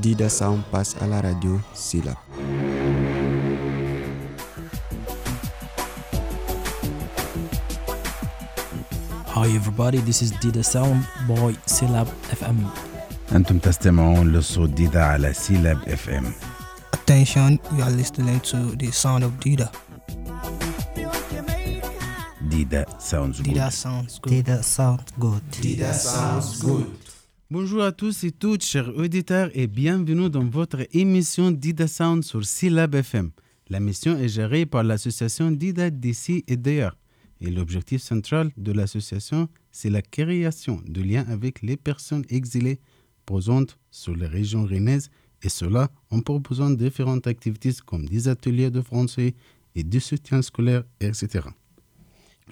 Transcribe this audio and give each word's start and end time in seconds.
Dida 0.00 0.28
Sound 0.28 0.62
passe 0.70 0.96
à 1.00 1.06
la 1.06 1.20
radio 1.20 1.60
Silab. 1.74 2.16
Hi 9.34 9.48
everybody, 9.56 9.98
this 9.98 10.22
is 10.22 10.32
Dida 10.32 10.62
Sound 10.64 11.04
by 11.28 11.54
Silab 11.66 12.06
FM. 12.30 12.66
أنتم 13.32 13.58
تستمعون 13.58 14.32
لصوت 14.32 14.70
ديدا 14.70 15.02
على 15.04 15.32
سيلاب 15.32 15.88
اف 15.88 16.08
ام 16.08 16.32
Attention, 16.96 17.58
you 17.76 17.82
are 17.82 17.90
listening 17.90 18.40
to 18.40 18.76
the 18.76 18.90
sound 18.92 19.24
of 19.24 19.30
Dida. 19.40 19.68
ديدا 22.42 22.84
ساوندز 22.98 23.42
Dida 23.42 23.70
sounds 23.70 24.20
good. 24.20 25.42
Dida 25.62 25.92
sound 25.92 26.60
good. 26.64 27.05
Bonjour 27.49 27.81
à 27.81 27.93
tous 27.93 28.25
et 28.25 28.31
toutes, 28.31 28.65
chers 28.65 28.93
auditeurs, 28.97 29.49
et 29.53 29.67
bienvenue 29.67 30.29
dans 30.29 30.43
votre 30.43 30.85
émission 30.91 31.49
Dida 31.49 31.87
Sound 31.87 32.25
sur 32.25 32.43
Syllab 32.43 32.93
FM. 32.93 33.31
La 33.69 33.79
mission 33.79 34.17
est 34.17 34.27
gérée 34.27 34.65
par 34.65 34.83
l'association 34.83 35.49
Dida 35.51 35.89
d'ici 35.89 36.43
et 36.49 36.57
d'ailleurs. 36.57 36.97
Et 37.39 37.49
l'objectif 37.49 38.01
central 38.01 38.51
de 38.57 38.73
l'association, 38.73 39.47
c'est 39.71 39.89
la 39.89 40.01
création 40.01 40.81
de 40.85 41.01
liens 41.01 41.25
avec 41.29 41.61
les 41.61 41.77
personnes 41.77 42.25
exilées 42.27 42.81
présentes 43.25 43.77
sur 43.91 44.13
les 44.13 44.27
régions 44.27 44.65
rennaises, 44.65 45.09
et 45.41 45.47
cela 45.47 45.89
en 46.09 46.19
proposant 46.19 46.69
différentes 46.69 47.27
activités 47.27 47.71
comme 47.85 48.09
des 48.09 48.27
ateliers 48.27 48.71
de 48.71 48.81
français 48.81 49.35
et 49.73 49.83
du 49.85 50.01
soutien 50.01 50.41
scolaire, 50.41 50.83
etc. 50.99 51.47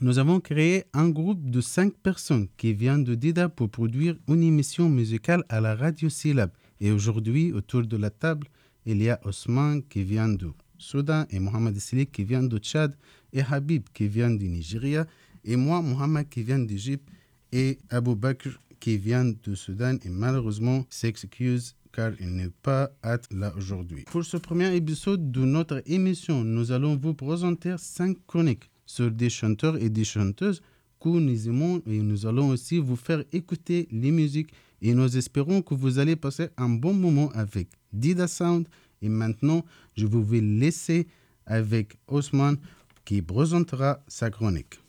Nous 0.01 0.19
avons 0.19 0.41
créé 0.41 0.83
un 0.93 1.07
groupe 1.09 1.49
de 1.49 1.61
cinq 1.61 1.93
personnes 1.93 2.49
qui 2.57 2.73
viennent 2.73 3.05
de 3.05 3.15
Dida 3.15 3.47
pour 3.47 3.69
produire 3.69 4.17
une 4.27 4.43
émission 4.43 4.89
musicale 4.89 5.45
à 5.47 5.61
la 5.61 5.73
radio 5.73 6.09
Syllab. 6.09 6.51
Et 6.81 6.91
aujourd'hui, 6.91 7.53
autour 7.53 7.83
de 7.83 7.95
la 7.95 8.09
table, 8.09 8.47
il 8.85 9.01
y 9.01 9.09
a 9.09 9.21
Osman 9.23 9.81
qui 9.83 10.03
vient 10.03 10.27
du 10.27 10.47
Soudan 10.77 11.23
et 11.29 11.39
Mohamed 11.39 11.79
Sili 11.79 12.07
qui 12.07 12.25
vient 12.25 12.43
du 12.43 12.57
Tchad 12.57 12.93
et 13.31 13.41
Habib 13.41 13.83
qui 13.93 14.09
vient 14.09 14.29
du 14.31 14.49
Nigeria 14.49 15.07
et 15.45 15.55
moi, 15.55 15.81
Mohamed 15.81 16.27
qui 16.27 16.43
vient 16.43 16.59
d'Égypte 16.59 17.07
et 17.53 17.77
Abou 17.89 18.15
Bakr 18.15 18.59
qui 18.81 18.97
vient 18.97 19.23
du 19.23 19.55
Soudan 19.55 19.95
et 20.03 20.09
malheureusement 20.09 20.85
s'excuse 20.89 21.73
car 21.93 22.11
il 22.19 22.35
n'est 22.35 22.51
pas 22.61 22.91
là 23.31 23.53
aujourd'hui. 23.55 24.03
Pour 24.11 24.25
ce 24.25 24.35
premier 24.35 24.75
épisode 24.75 25.31
de 25.31 25.45
notre 25.45 25.81
émission, 25.85 26.43
nous 26.43 26.73
allons 26.73 26.97
vous 26.97 27.13
présenter 27.13 27.75
cinq 27.77 28.17
chroniques 28.27 28.69
sur 28.85 29.11
des 29.11 29.29
chanteurs 29.29 29.77
et 29.77 29.89
des 29.89 30.03
chanteuses 30.03 30.61
que 30.99 31.09
nous 31.09 31.47
aimons 31.47 31.81
et 31.85 31.99
nous 31.99 32.25
allons 32.25 32.49
aussi 32.49 32.77
vous 32.79 32.95
faire 32.95 33.23
écouter 33.31 33.87
les 33.91 34.11
musiques 34.11 34.51
et 34.81 34.93
nous 34.93 35.17
espérons 35.17 35.61
que 35.61 35.73
vous 35.73 35.99
allez 35.99 36.15
passer 36.15 36.49
un 36.57 36.69
bon 36.69 36.93
moment 36.93 37.29
avec 37.33 37.67
Dida 37.93 38.27
Sound 38.27 38.67
et 39.01 39.09
maintenant 39.09 39.63
je 39.95 40.05
vous 40.05 40.23
vais 40.23 40.41
laisser 40.41 41.07
avec 41.45 41.95
Osman 42.07 42.55
qui 43.03 43.21
présentera 43.21 44.03
sa 44.07 44.29
chronique. 44.29 44.79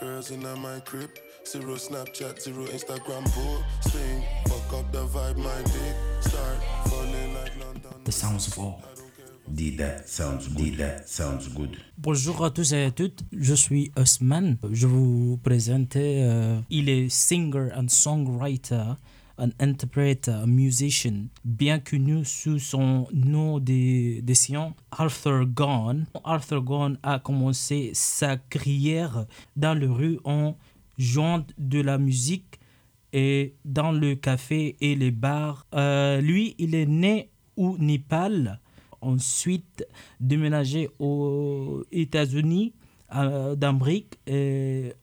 Girls 0.00 0.32
in 0.32 0.60
my 0.60 0.80
crib, 0.84 1.08
zero 1.46 1.76
Snapchat, 1.76 2.40
zero 2.40 2.66
Instagram 2.66 3.24
posting. 3.24 4.22
Fuck 4.48 4.80
up 4.80 4.92
the 4.92 5.06
vibe, 5.06 5.36
my 5.38 5.62
dick 5.64 5.96
start 6.20 6.58
falling 6.88 7.34
like 7.34 7.56
London. 7.58 8.02
The 8.04 8.12
sounds 8.12 8.48
of 8.48 8.58
all. 8.58 8.82
Good. 9.46 9.82
Bonjour 11.98 12.44
à 12.44 12.50
tous 12.50 12.72
et 12.72 12.84
à 12.84 12.90
toutes, 12.90 13.24
je 13.32 13.54
suis 13.54 13.92
Osman. 13.94 14.56
Je 14.72 14.86
vous 14.86 15.38
présente, 15.42 15.96
euh, 15.96 16.58
il 16.70 16.88
est 16.88 17.08
singer 17.10 17.68
and 17.76 17.88
songwriter, 17.88 18.94
un 19.36 19.50
interprète, 19.60 20.28
un 20.28 20.46
musician, 20.46 21.26
bien 21.44 21.78
connu 21.78 22.24
sous 22.24 22.58
son 22.58 23.06
nom 23.12 23.58
de, 23.60 24.20
de 24.22 24.34
Arthur 24.90 25.44
Gone. 25.46 26.06
Arthur 26.24 26.62
Gone 26.62 26.98
a 27.02 27.18
commencé 27.18 27.90
sa 27.92 28.38
carrière 28.38 29.26
dans 29.56 29.78
le 29.78 29.90
rue 29.90 30.18
en 30.24 30.56
jouant 30.96 31.44
de 31.58 31.80
la 31.80 31.98
musique 31.98 32.58
et 33.12 33.54
dans 33.64 33.92
le 33.92 34.14
café 34.14 34.76
et 34.80 34.94
les 34.94 35.10
bars. 35.10 35.66
Euh, 35.74 36.20
lui, 36.20 36.54
il 36.58 36.74
est 36.74 36.86
né 36.86 37.30
au 37.56 37.76
Népal 37.78 38.60
ensuite 39.04 39.86
déménagé 40.20 40.88
aux 40.98 41.84
États-Unis 41.92 42.72
d'Amérique. 43.56 44.18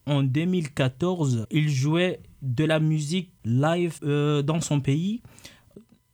En 0.06 0.23
2014, 0.23 1.47
il 1.51 1.69
jouait 1.69 2.19
de 2.41 2.66
la 2.66 2.79
musique 2.79 3.31
live 3.45 4.00
euh, 4.03 4.41
dans 4.41 4.62
son 4.62 4.81
pays. 4.81 5.22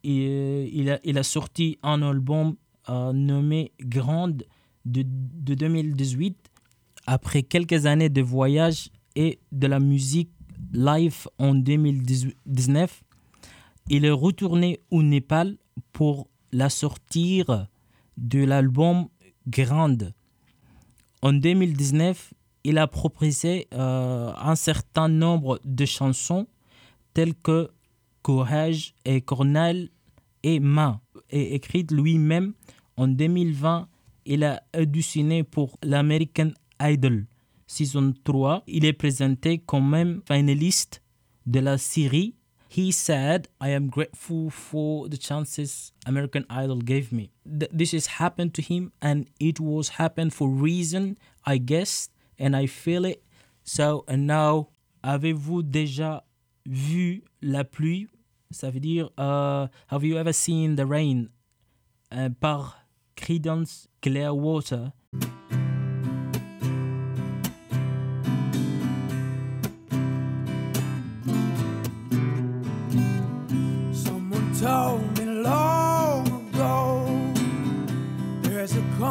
Et, 0.04 0.28
euh, 0.30 0.70
il, 0.72 0.90
a, 0.90 1.00
il 1.04 1.18
a 1.18 1.24
sorti 1.24 1.80
un 1.84 2.02
album 2.02 2.56
euh, 2.90 3.14
nommé 3.14 3.72
Grande 3.82 4.44
de, 4.86 5.04
de 5.06 5.54
2018. 5.54 6.38
Après 7.06 7.44
quelques 7.44 7.86
années 7.86 8.10
de 8.10 8.22
voyage 8.22 8.90
et 9.16 9.40
de 9.52 9.68
la 9.68 9.80
musique 9.80 10.32
live 10.74 11.28
en 11.40 11.56
2019, 11.56 13.04
il 13.90 14.06
est 14.06 14.12
retourné 14.12 14.82
au 14.92 15.02
Népal 15.02 15.58
pour 15.94 16.28
la 16.52 16.70
sortir 16.70 17.68
de 18.18 18.44
l'album 18.44 19.08
Grande. 19.48 20.14
En 21.22 21.34
2019, 21.34 22.34
il 22.64 22.78
a 22.78 22.88
proposé 22.88 23.68
euh, 23.74 24.34
un 24.38 24.56
certain 24.56 25.08
nombre 25.08 25.60
de 25.64 25.86
chansons 25.86 26.48
telles 27.14 27.36
que 27.36 27.70
Courage 28.22 28.94
et 29.06 29.22
Cornell 29.22 29.90
et 30.44 30.60
Main. 30.60 31.00
Et 31.30 31.56
écrite 31.56 31.92
lui-même 31.92 32.54
en 32.98 33.08
2020, 33.08 33.88
il 34.26 34.44
a 34.44 34.62
auditionné 34.78 35.44
pour 35.44 35.78
l'American 35.84 36.52
Idol 36.82 37.26
saison 37.68 38.14
3. 38.24 38.64
Il 38.68 38.86
est 38.86 38.94
présenté 38.94 39.60
comme 39.60 39.90
même 39.90 40.22
finaliste 40.26 41.04
de 41.46 41.60
la 41.60 41.78
série. 41.78 42.36
He 42.78 42.92
said, 42.92 43.48
I 43.60 43.70
am 43.70 43.90
grateful 43.90 44.52
for 44.52 45.10
the 45.10 45.18
chances 45.18 45.94
American 46.06 46.46
Idol 46.48 46.78
gave 46.78 47.12
me. 47.12 47.32
Th- 47.44 47.72
this 47.74 47.92
has 47.94 48.06
happened 48.22 48.54
to 48.54 48.62
him 48.62 48.92
and 49.02 49.26
it 49.40 49.60
was 49.60 49.98
happened 49.98 50.36
for 50.36 50.48
reason, 50.48 51.18
I 51.44 51.58
guess, 51.58 52.10
and 52.38 52.56
I 52.56 52.68
feel 52.68 53.04
it. 53.04 53.24
So, 53.64 54.06
and 54.08 54.28
now, 54.28 54.68
avez-vous 55.04 55.64
déjà 55.64 56.22
vu 56.68 57.24
la 57.42 57.64
pluie? 57.64 58.10
Ça 58.52 58.70
veut 58.70 58.80
dire, 58.80 59.10
uh, 59.18 59.70
have 59.88 60.04
you 60.04 60.16
ever 60.20 60.32
seen 60.32 60.76
the 60.76 60.86
rain? 60.86 61.30
Euh, 62.14 62.30
par 62.30 62.86
Creedence 63.16 63.88
Clearwater. 64.04 64.94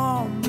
Oh. 0.08 0.45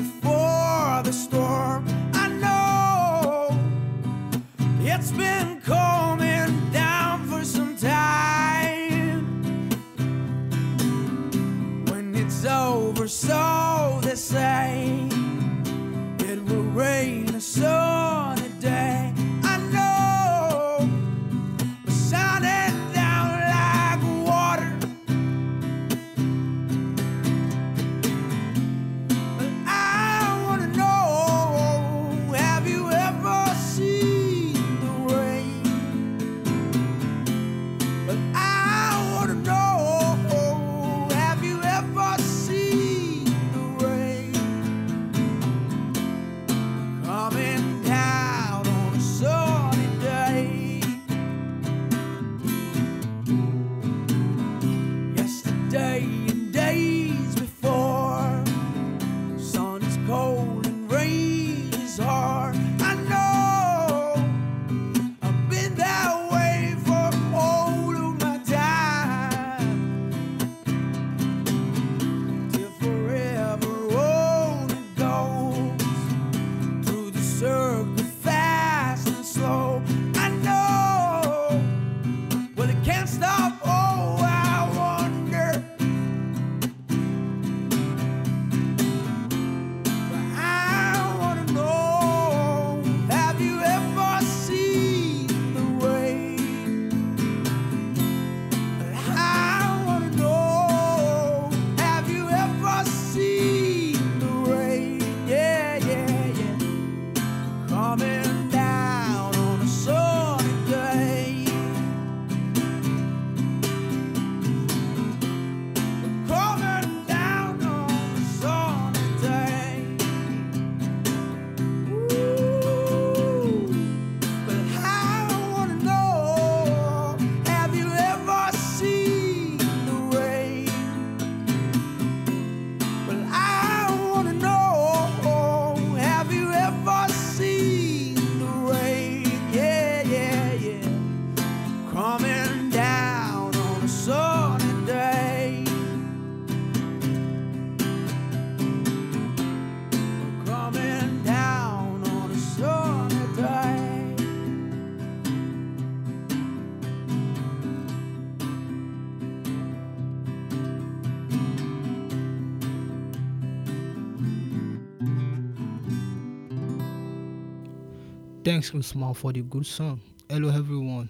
Thanks, 168.58 168.74
Usman, 168.74 169.14
for 169.14 169.32
the 169.32 169.42
good 169.42 169.64
song. 169.64 170.00
Hello, 170.28 170.48
everyone. 170.48 171.08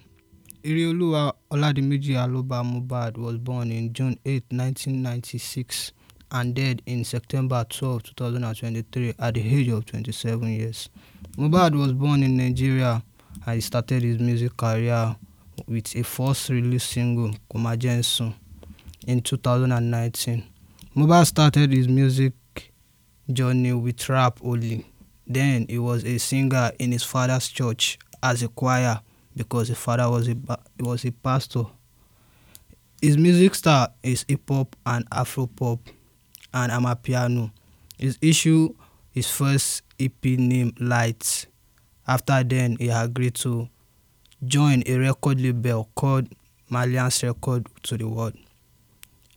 Irioluwa 0.63 1.33
Oladimeji 1.51 2.15
Aloba 2.15 2.63
Mubad 2.63 3.17
was 3.17 3.39
born 3.39 3.73
in 3.73 3.91
June 3.95 4.19
8, 4.27 4.45
1996 4.51 5.93
and 6.33 6.55
died 6.55 6.83
in 6.85 7.05
September 7.05 7.65
12, 7.67 8.03
2023 8.03 9.15
at 9.19 9.33
the 9.33 9.41
age 9.41 9.69
of 9.69 9.87
27 9.87 10.47
years. 10.47 10.91
Mubad 11.39 11.75
was 11.75 11.95
born 11.95 12.23
in 12.23 12.37
Nigeria 12.37 13.03
and 13.47 13.55
he 13.55 13.63
started 13.63 14.03
his 14.03 14.19
music 14.19 14.55
career 14.55 15.17
with 15.67 15.97
a 15.97 16.03
first 16.05 16.51
release 16.51 16.85
single, 16.85 17.31
Kumajensu, 17.51 18.35
in 19.07 19.23
2019. 19.23 20.45
Mubad 20.95 21.27
started 21.27 21.73
his 21.73 21.89
music 21.89 22.35
journey 23.33 23.73
with 23.73 24.07
rap 24.11 24.39
only. 24.43 24.85
Then 25.29 25.67
he 25.69 25.79
was 25.79 26.05
a 26.05 26.19
singer 26.19 26.73
in 26.79 26.93
his 26.93 27.05
father's 27.05 27.49
church 27.49 27.99
as 28.23 28.43
a 28.43 28.49
choir 28.49 29.01
because 29.37 29.69
his 29.69 29.79
father 29.79 30.09
was 30.11 30.29
a 30.29 30.37
was 30.81 31.05
a 31.05 31.13
pastor. 31.13 31.65
His 33.01 33.17
music 33.17 33.55
style 33.55 33.95
is 34.03 34.25
hip 34.27 34.49
hop 34.49 34.75
and 34.87 35.07
Afro 35.13 35.47
pop 35.47 35.81
and 36.53 36.73
amapiano. 36.73 37.53
His 37.99 38.19
issue 38.23 38.75
his 39.19 39.29
first 39.29 39.83
EP 39.99 40.25
name 40.25 40.73
Lights. 40.79 41.47
After 42.07 42.43
then, 42.45 42.77
he 42.79 42.89
agreed 42.89 43.35
to 43.43 43.69
join 44.45 44.83
a 44.87 44.97
record 44.97 45.41
label 45.41 45.91
called 45.97 46.29
Malians 46.71 47.23
Record 47.23 47.67
to 47.83 47.97
the 47.97 48.09
World. 48.09 48.35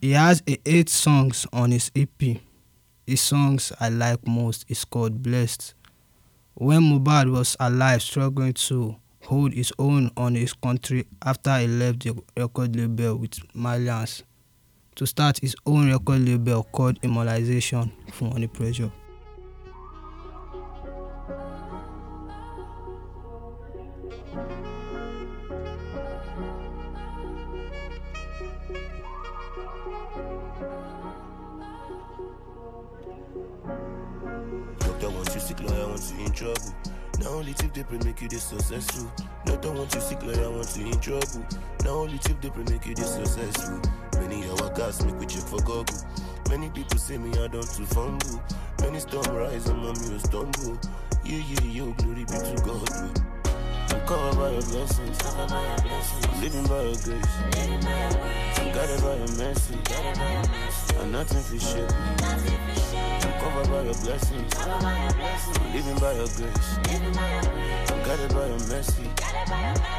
He 0.00 0.12
has 0.12 0.42
eight 0.46 0.88
songs 0.88 1.46
on 1.52 1.72
his 1.72 1.90
EP. 1.96 2.38
His 3.06 3.20
songs 3.20 3.72
I 3.80 3.88
like 3.88 4.26
most 4.26 4.64
is 4.68 4.84
called 4.84 5.22
Blessed. 5.22 5.74
When 6.54 6.82
Mubad 6.82 7.30
was 7.32 7.56
alive, 7.58 8.02
struggling 8.02 8.52
to 8.52 8.96
hold 9.24 9.54
his 9.54 9.72
own 9.78 10.10
on 10.16 10.34
his 10.34 10.52
country 10.52 11.06
after 11.24 11.58
he 11.58 11.66
left 11.66 12.00
the 12.00 12.14
record 12.36 12.76
label 12.76 13.16
with 13.16 13.32
Malians 13.54 14.22
to 14.96 15.06
start 15.06 15.38
his 15.38 15.56
own 15.64 15.90
record 15.90 16.20
label 16.20 16.62
called 16.64 16.98
Immortalization 17.02 17.90
for 18.12 18.24
Money 18.28 18.48
Pressure. 18.48 18.92
Trouble. 36.42 36.74
Now 37.20 37.28
only 37.28 37.54
tip 37.54 37.72
they 37.72 37.84
make 37.98 38.20
you 38.20 38.28
this 38.28 38.42
successful. 38.42 39.12
Doctor 39.44 39.70
want 39.72 39.94
you 39.94 40.00
sick, 40.00 40.22
lawyer 40.24 40.50
want 40.50 40.76
you 40.76 40.86
in 40.86 40.98
trouble. 40.98 41.46
Now 41.84 41.90
only 42.02 42.18
tip 42.18 42.40
they 42.40 42.50
make 42.70 42.84
you 42.86 42.94
this 42.94 43.14
successful. 43.14 43.80
Many 44.18 44.44
hour 44.48 44.70
gas 44.74 45.04
make 45.04 45.18
we 45.20 45.26
check 45.26 45.44
for 45.44 45.58
Google. 45.58 45.86
Many 46.50 46.68
people 46.70 46.98
say 46.98 47.18
me 47.18 47.30
I 47.38 47.46
don't 47.46 47.62
too 47.62 47.86
fumble. 47.86 48.42
Many 48.80 48.98
storm 48.98 49.36
rise 49.36 49.68
and 49.68 49.78
my 49.78 49.92
muse 49.92 50.22
stumble. 50.22 50.78
Yeah, 51.24 51.38
yeah, 51.38 51.66
yo, 51.70 51.92
glory 51.92 52.24
be 52.24 52.32
to 52.32 52.62
God. 52.64 53.31
I'm 53.92 54.00
covered 54.06 54.36
by 54.38 54.50
your 54.50 54.62
blessings. 54.62 55.18
I'm 55.22 56.40
living 56.40 56.66
by 56.66 56.82
your 56.82 56.96
grace. 57.04 57.32
I'm 58.58 58.72
guided 58.72 59.02
by 59.02 59.16
your 59.16 59.32
mercy. 59.36 59.78
And 60.98 61.12
nothing 61.12 61.42
for 61.42 61.58
shit. 61.60 61.92
I'm 61.92 63.32
covered 63.40 63.68
by 63.68 63.82
your 63.82 63.94
blessings. 63.94 64.52
I'm 64.58 65.72
living 65.74 65.98
by 65.98 66.12
your 66.14 66.28
grace. 66.36 66.78
I'm 67.90 68.02
guided 68.06 68.32
by 68.32 68.46
your 68.46 68.58
mercy. 68.72 69.10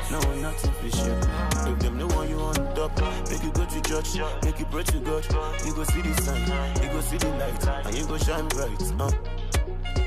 No, 0.10 0.20
nothing 0.42 0.72
for 0.72 0.98
shit. 0.98 1.28
If 1.68 1.80
them 1.80 1.98
no 2.00 2.08
one 2.08 2.30
you 2.30 2.40
on 2.40 2.56
top, 2.76 3.00
make 3.30 3.44
you 3.44 3.52
go 3.52 3.66
to 3.66 3.82
church, 3.82 4.18
make 4.44 4.60
you 4.60 4.66
pray 4.66 4.84
to 4.84 5.00
God. 5.00 5.24
You 5.66 5.74
go 5.76 5.84
see 5.84 6.02
the 6.02 6.14
sun, 6.22 6.42
you 6.82 6.90
go 6.90 7.02
see 7.02 7.18
the 7.18 7.30
light, 7.38 7.86
and 7.86 7.96
you 7.96 8.06
go 8.08 8.18
shine 8.18 8.48
bright. 8.48 8.82
Uh. 9.00 9.33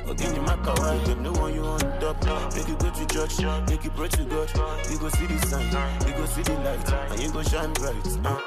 Again, 0.08 0.36
you 0.36 0.42
my 0.42 0.56
kawaii, 0.56 1.04
them 1.06 1.22
no 1.22 1.32
one 1.32 1.54
you 1.54 1.62
on 1.62 1.80
top. 2.00 2.54
Make 2.54 2.68
you 2.68 2.76
go 2.76 2.90
to 2.90 3.06
church, 3.06 3.40
make 3.68 3.84
you 3.84 3.90
pray 3.90 4.08
to 4.08 4.24
God. 4.24 4.48
You 4.90 4.98
go 4.98 5.08
see 5.08 5.26
the 5.26 5.38
sun, 5.46 5.62
you 6.06 6.14
go 6.14 6.26
see 6.26 6.42
the 6.42 6.54
light, 6.60 6.92
and 7.10 7.22
you 7.22 7.32
go 7.32 7.42
shine 7.42 7.72
bright. 7.72 8.06
Uh. 8.24 8.40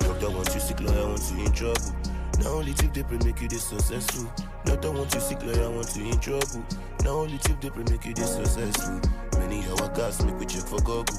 Doctor 0.00 0.30
want 0.30 0.54
you 0.54 0.60
sick, 0.60 0.80
lawyer 0.80 1.08
want 1.08 1.22
you 1.32 1.44
in 1.46 1.52
trouble. 1.52 1.94
Now 2.40 2.50
only 2.50 2.74
tip 2.74 2.92
they 2.92 3.02
pray 3.02 3.18
make 3.24 3.40
you 3.40 3.48
this 3.48 3.64
successful. 3.64 4.30
Doctor 4.66 4.90
want 4.90 5.14
you 5.14 5.20
sick, 5.20 5.42
lawyer 5.42 5.70
want 5.70 5.96
you 5.96 6.10
in 6.10 6.18
trouble. 6.20 6.64
Now 7.04 7.10
only 7.10 7.38
tip 7.38 7.60
they 7.62 7.70
pray 7.70 7.84
make 7.90 8.04
you 8.04 8.12
this 8.12 8.34
successful. 8.34 9.00
Many 9.38 9.64
hour 9.68 9.88
gas 9.94 10.22
make 10.22 10.38
we 10.38 10.44
check 10.44 10.64
for 10.64 10.78
Google. 10.80 11.16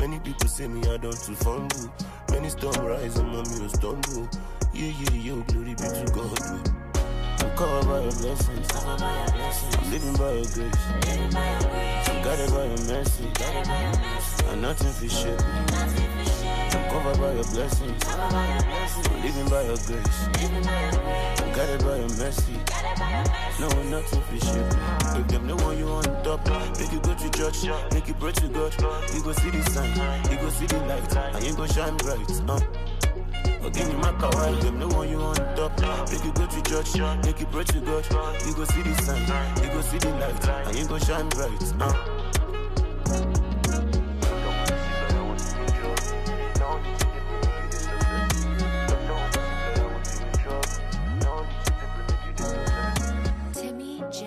Many 0.00 0.18
people 0.20 0.48
say 0.48 0.66
me 0.66 0.80
I 0.88 0.96
don't 0.96 1.12
too 1.12 1.34
fumble. 1.36 1.94
Many 2.30 2.48
storm 2.48 2.84
rise 2.84 3.16
and 3.16 3.28
my 3.28 3.42
muse 3.50 3.72
stumble. 3.74 4.28
Yeah, 4.72 4.92
yeah, 4.98 5.14
yo, 5.14 5.42
glory 5.42 5.74
be 5.74 5.82
to 5.82 6.10
God. 6.12 6.79
I'm 7.40 7.56
covered 7.56 7.86
by 7.88 8.00
your 8.02 8.12
blessings. 8.12 8.68
I'm 8.74 9.90
living 9.90 10.14
by 10.16 10.32
your 10.32 10.44
grace. 10.44 10.74
I'm 12.08 12.22
guided 12.22 12.50
by 12.50 12.64
your 12.64 12.78
mercy. 12.86 13.24
And 14.48 14.62
nothing 14.62 14.92
for 14.92 15.08
shit. 15.08 15.42
I'm 15.42 16.90
covered 16.90 17.18
by 17.18 17.32
your 17.32 17.44
blessings. 17.44 18.02
I'm 18.08 19.22
living 19.22 19.48
by 19.48 19.62
your 19.62 19.76
grace. 19.86 20.28
I'm 21.40 21.52
guided 21.54 21.80
by 21.84 21.96
your 21.96 22.08
mercy. 22.18 22.56
No, 23.58 23.68
nothing 23.90 24.22
for 24.22 24.46
shit. 24.46 24.76
If 25.18 25.28
them 25.28 25.46
no 25.46 25.56
one 25.56 25.78
you 25.78 25.88
on 25.88 26.04
top, 26.22 26.46
make 26.78 26.92
you 26.92 27.00
go 27.00 27.14
to 27.14 27.30
church, 27.30 27.64
make 27.92 28.08
you 28.08 28.14
pray 28.14 28.32
to 28.32 28.48
God. 28.48 28.74
You 29.14 29.22
go 29.22 29.32
see 29.32 29.50
the 29.50 29.62
sun, 29.70 29.88
you 30.30 30.36
go 30.38 30.50
see 30.50 30.66
the 30.66 30.78
light, 30.86 31.16
and 31.34 31.44
you 31.44 31.54
go 31.54 31.66
shine 31.66 31.96
bright. 31.96 32.30
Uh. 32.48 32.60
You 33.76 33.96
my 33.98 34.12
kawaii, 34.12 34.60
them 34.62 34.78
no 34.78 34.88
one 34.88 35.08
you 35.08 35.20
on 35.20 35.34
top. 35.34 36.10
Make 36.10 36.24
you 36.24 36.32
go 36.32 36.46
to 36.46 36.62
church, 36.62 36.96
make 37.24 37.40
you 37.40 37.46
pray 37.46 37.64
to 37.64 37.80
God. 37.80 38.04
You 38.46 38.54
go 38.54 38.64
see 38.64 38.82
the 38.82 38.94
sun, 39.02 39.20
you 39.62 39.68
go 39.70 39.80
see 39.80 39.98
the 39.98 40.10
light, 40.10 40.48
and 40.66 40.76
you 40.76 40.86
go 40.86 40.98
shine 40.98 41.28
bright. 41.28 41.58
Timmy 53.54 54.02
J 54.10 54.26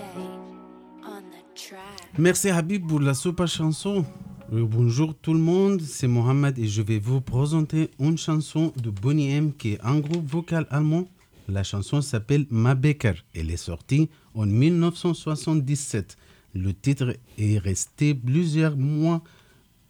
on 1.03 1.23
the 1.31 1.41
track. 1.55 2.17
Merci 2.17 2.49
Habib 2.49 2.87
pour 2.87 2.99
la 3.01 3.13
super 3.13 3.47
chanson. 3.47 4.05
Euh, 4.53 4.67
bonjour 4.69 5.15
tout 5.15 5.33
le 5.33 5.39
monde, 5.39 5.81
c'est 5.81 6.07
Mohamed 6.07 6.59
et 6.59 6.67
je 6.67 6.83
vais 6.83 6.99
vous 6.99 7.21
présenter 7.21 7.89
une 7.99 8.19
chanson 8.19 8.71
de 8.77 8.91
Bonnie 8.91 9.31
M 9.31 9.51
qui 9.51 9.71
est 9.73 9.81
un 9.83 9.97
groupe 9.99 10.27
vocal 10.27 10.67
allemand. 10.69 11.07
La 11.49 11.63
chanson 11.63 12.01
s'appelle 12.01 12.45
Ma 12.51 12.75
Becker. 12.75 13.13
Elle 13.33 13.49
est 13.49 13.57
sortie 13.57 14.11
en 14.35 14.45
1977. 14.45 16.17
Le 16.53 16.71
titre 16.71 17.15
est 17.39 17.57
resté 17.57 18.13
plusieurs 18.13 18.77
mois 18.77 19.23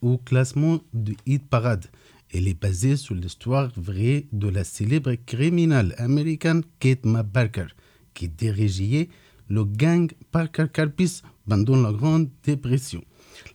au 0.02 0.18
classement 0.18 0.80
de 0.94 1.14
Hit 1.26 1.46
Parade. 1.50 1.88
Elle 2.34 2.48
est 2.48 2.60
basée 2.60 2.96
sur 2.96 3.16
l'histoire 3.16 3.70
vraie 3.76 4.28
de 4.32 4.48
la 4.48 4.64
célèbre 4.64 5.16
criminelle 5.26 5.94
américaine 5.98 6.64
Kate 6.80 7.06
McBarker, 7.06 7.68
qui 8.14 8.30
dirigeait 8.30 9.10
le 9.50 9.66
gang 9.66 10.10
Parker 10.32 10.68
Carpis 10.72 11.22
pendant 11.50 11.76
la 11.76 11.92
Grande 11.92 12.30
Dépression. 12.46 13.04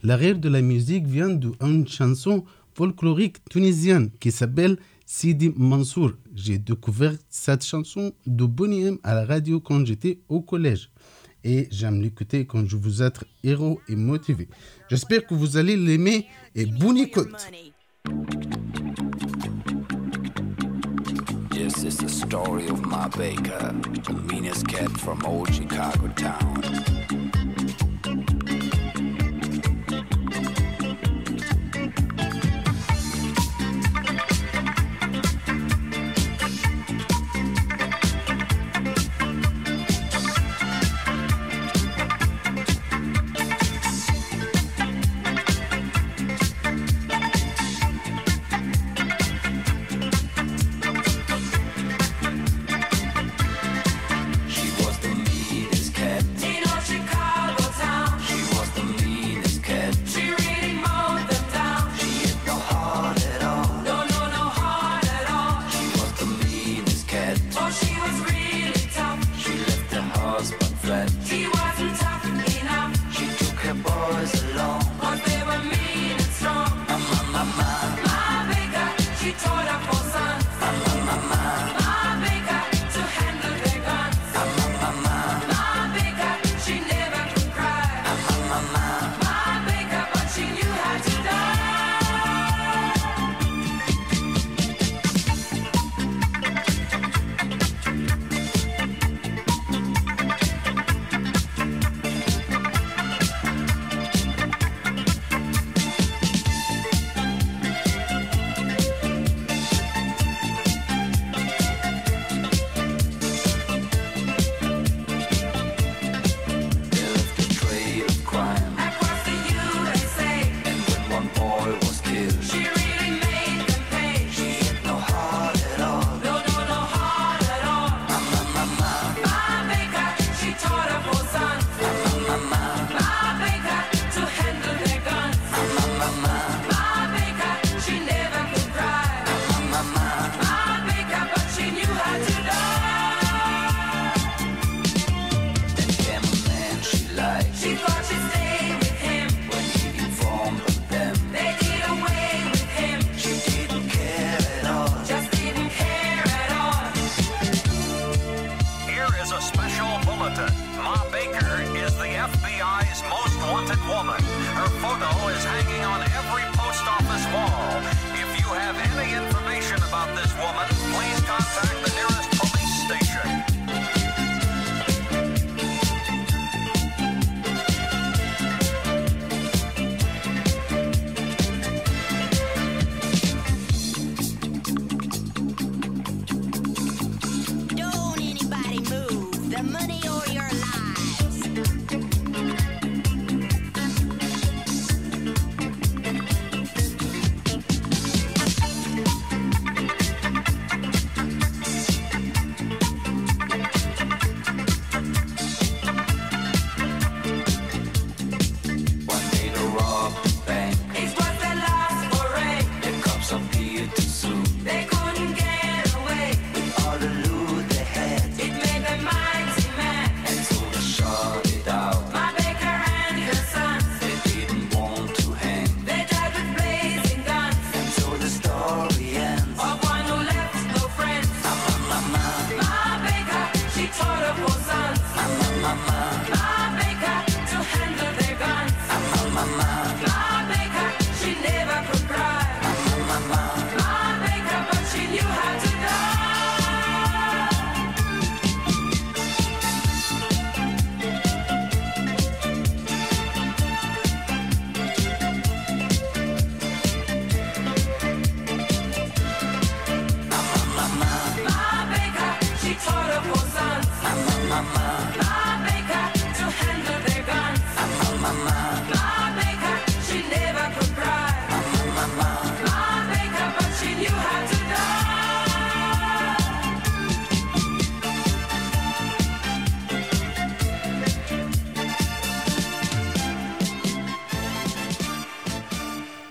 L'arrière 0.02 0.38
de 0.38 0.48
la 0.48 0.62
musique 0.62 1.06
vient 1.06 1.28
d'une 1.30 1.86
chanson 1.86 2.44
folklorique 2.74 3.44
tunisienne 3.50 4.10
qui 4.20 4.30
s'appelle 4.30 4.78
Sidi 5.04 5.52
Mansour. 5.56 6.12
J'ai 6.34 6.58
découvert 6.58 7.14
cette 7.28 7.64
chanson 7.64 8.12
de 8.26 8.44
Bonnie 8.44 8.82
M 8.84 8.98
à 9.02 9.14
la 9.14 9.24
radio 9.24 9.58
quand 9.58 9.84
j'étais 9.84 10.18
au 10.28 10.40
collège. 10.40 10.90
Et 11.44 11.66
j'aime 11.70 12.02
l'écouter 12.02 12.44
quand 12.46 12.66
je 12.68 12.76
vous 12.76 13.02
êtes 13.02 13.24
héros 13.42 13.80
et 13.88 13.96
motivé. 13.96 14.48
J'espère 14.90 15.26
que 15.26 15.34
vous 15.34 15.56
allez 15.56 15.76
l'aimer 15.76 16.26
et 16.54 16.66
bonne 16.66 16.98
écoute. 16.98 17.34
This 21.50 21.84
is 21.84 21.96
the 21.98 22.08
story 22.08 22.68
of 22.68 22.84
my 22.86 23.08
baker, 23.08 23.74
the 24.04 24.14
meanest 24.32 24.66
cat 24.68 24.90
from 24.98 25.24
old 25.24 25.52
Chicago 25.52 26.08
town. 26.16 27.27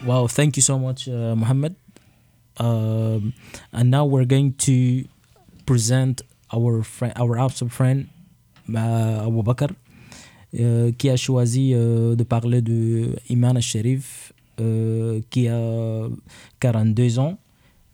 Wow, 0.07 0.27
thank 0.27 0.55
you 0.55 0.61
so 0.61 0.79
much, 0.79 1.09
uh, 1.09 1.35
Mohammed. 1.35 1.75
Um, 2.61 3.33
and 3.73 3.91
now 3.91 4.05
we're 4.05 4.23
going 4.23 4.53
to 4.63 5.03
present 5.65 6.21
our 6.53 6.81
friend, 6.81 7.11
our 7.17 7.37
awesome 7.37 7.67
friend, 7.67 8.07
uh, 8.73 9.27
Abu 9.27 9.43
Bakr, 9.43 9.67
euh, 10.57 10.93
qui 10.93 11.09
a 11.09 11.17
choisi 11.17 11.73
euh, 11.73 12.15
de 12.15 12.23
parler 12.23 12.61
de 12.61 13.17
Iman 13.29 13.59
euh, 14.61 15.19
qui 15.29 15.49
a 15.49 16.07
42 16.61 17.19
ans. 17.19 17.37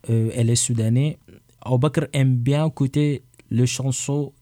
Elle 0.08 0.50
est 0.50 0.54
soudanais. 0.54 1.18
Abu 1.62 1.78
Bakr 1.78 2.06
aime 2.12 2.36
bien 2.36 2.68
écouter 2.68 3.24
les 3.50 3.66
chansons 3.66 4.32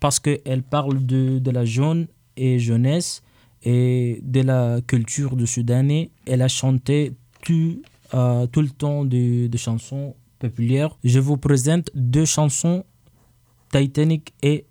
parce 0.00 0.18
qu'elle 0.18 0.64
parle 0.64 1.06
de, 1.06 1.38
de 1.38 1.50
la 1.52 1.64
jeune 1.64 2.08
et 2.36 2.58
jeunesse 2.58 3.22
et 3.62 4.20
de 4.22 4.40
la 4.40 4.80
culture 4.86 5.36
du 5.36 5.46
Soudanais. 5.46 6.10
Elle 6.26 6.42
a 6.42 6.48
chanté 6.48 7.12
tout, 7.42 7.82
euh, 8.14 8.46
tout 8.46 8.62
le 8.62 8.70
temps 8.70 9.04
de, 9.04 9.46
de 9.46 9.56
chansons 9.58 10.14
populaires. 10.38 10.96
Je 11.04 11.20
vous 11.20 11.36
présente 11.36 11.90
deux 11.94 12.24
chansons, 12.24 12.84
Titanic 13.72 14.32
et 14.42 14.66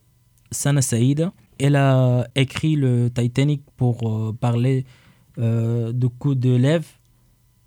Sana 0.52 0.82
Saïda. 0.82 1.34
Elle 1.60 1.76
a 1.76 2.28
écrit 2.36 2.76
le 2.76 3.10
Titanic 3.10 3.62
pour 3.78 4.10
euh, 4.10 4.34
parler 4.34 4.86
euh, 5.38 5.92
de 5.92 6.08
coups 6.08 6.38
de 6.38 6.56
lèvres 6.56 6.88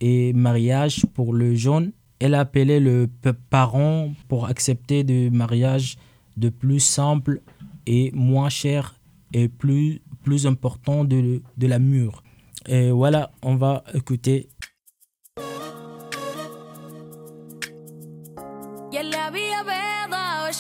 et 0.01 0.33
mariage 0.33 1.07
pour 1.15 1.33
le 1.33 1.55
jeune. 1.55 1.93
Elle 2.19 2.35
a 2.35 2.41
appelé 2.41 2.81
le 2.81 3.09
parent 3.51 4.13
pour 4.29 4.47
accepter 4.47 5.05
des 5.05 5.31
mariages 5.31 5.97
de 6.37 6.49
plus 6.49 6.81
simple 6.81 7.41
et 7.87 8.11
moins 8.13 8.49
cher 8.49 8.99
et 9.33 9.49
plus, 9.49 10.01
plus 10.23 10.47
important 10.47 11.05
de, 11.05 11.43
de 11.57 11.67
l'amour. 11.67 12.23
Et 12.67 12.91
voilà, 12.91 13.33
on 13.43 13.57
va 13.57 13.83
écouter 13.93 14.49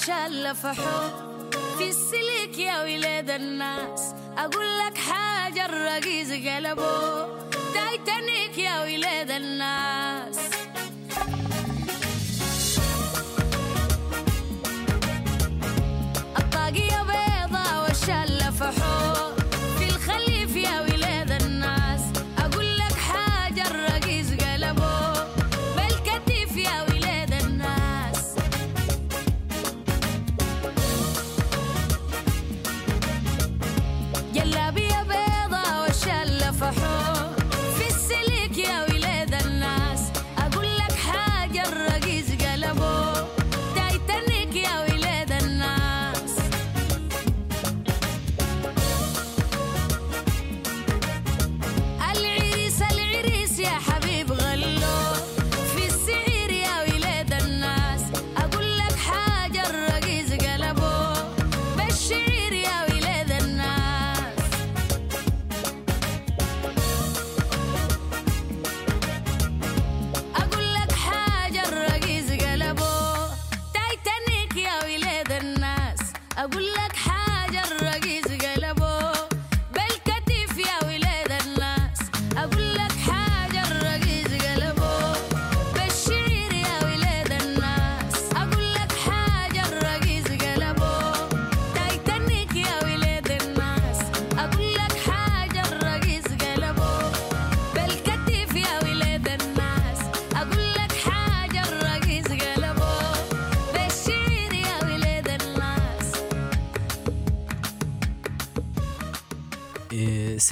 بيضة 0.06 0.26
وشلة 0.26 0.52
فحوط 0.52 1.54
في 1.78 1.88
السلك 1.88 2.58
يا 2.58 2.82
ولاد 2.82 3.30
الناس. 3.30 4.14
أقول 4.38 4.66
لك 4.78 4.98
حاجة 4.98 5.66
الرقيز 5.66 6.32
قلبه. 6.32 7.26
تايتانيك 7.74 8.58
يا 8.58 8.82
ولاد 8.82 9.30
الناس. 9.30 10.41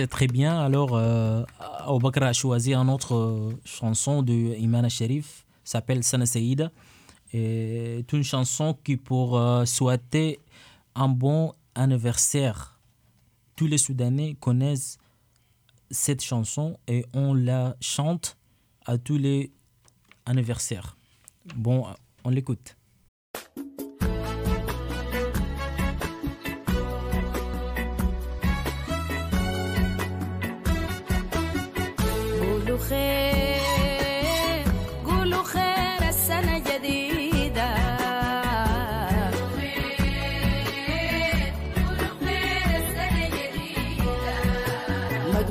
C'est 0.01 0.07
très 0.07 0.29
bien. 0.29 0.59
Alors, 0.59 0.97
euh, 0.97 1.45
Abu 1.59 1.99
Bakr 1.99 2.23
a 2.23 2.33
choisi 2.33 2.73
une 2.73 2.89
autre 2.89 3.15
euh, 3.15 3.53
chanson 3.67 4.23
de 4.23 4.33
Iman 4.33 4.89
Sharif, 4.89 5.45
s'appelle 5.63 6.03
Sana 6.03 6.25
Saïda. 6.25 6.71
Et 7.35 7.97
C'est 7.99 8.17
une 8.17 8.25
chanson 8.25 8.79
qui 8.83 8.97
pour 8.97 9.37
euh, 9.37 9.67
souhaiter 9.67 10.41
un 10.95 11.09
bon 11.09 11.53
anniversaire. 11.75 12.81
Tous 13.57 13.67
les 13.67 13.77
Soudanais 13.77 14.37
connaissent 14.41 14.97
cette 15.91 16.23
chanson 16.23 16.79
et 16.89 17.05
on 17.13 17.35
la 17.35 17.77
chante 17.83 18.39
à 18.87 18.97
tous 18.97 19.19
les 19.19 19.53
anniversaires. 20.25 20.97
Bon, 21.57 21.85
on 22.25 22.31
l'écoute. 22.31 22.75
خير 32.91 34.65
قولوا 35.07 35.43
خير 35.43 36.09
السنة 36.09 36.59
جديدة. 36.59 37.71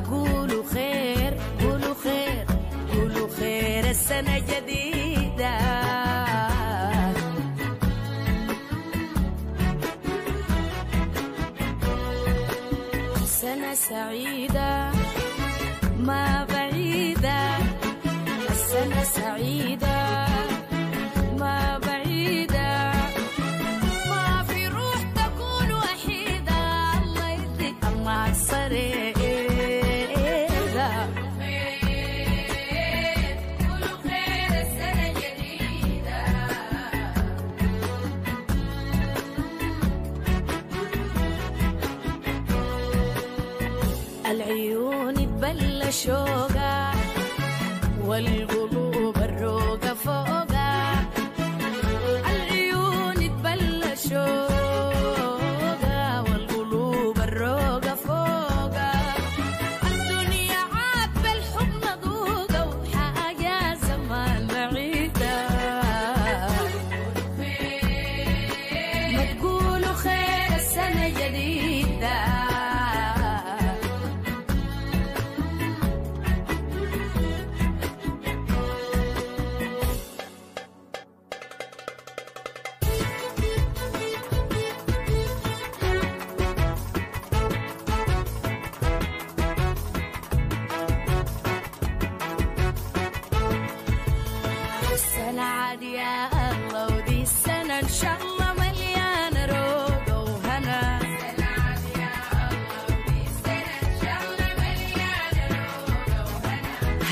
تقولوا 0.04 0.64
خير 0.74 1.32
قولوا 1.60 1.94
خير. 2.04 2.46
قولوا 2.92 3.28
خير 3.38 3.90
السنة 3.90 4.38
جديدة. 4.38 5.56
سنة 13.26 13.72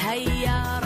هيا 0.08 0.80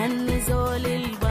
هالنزول 0.00 0.86
البرد 0.86 1.29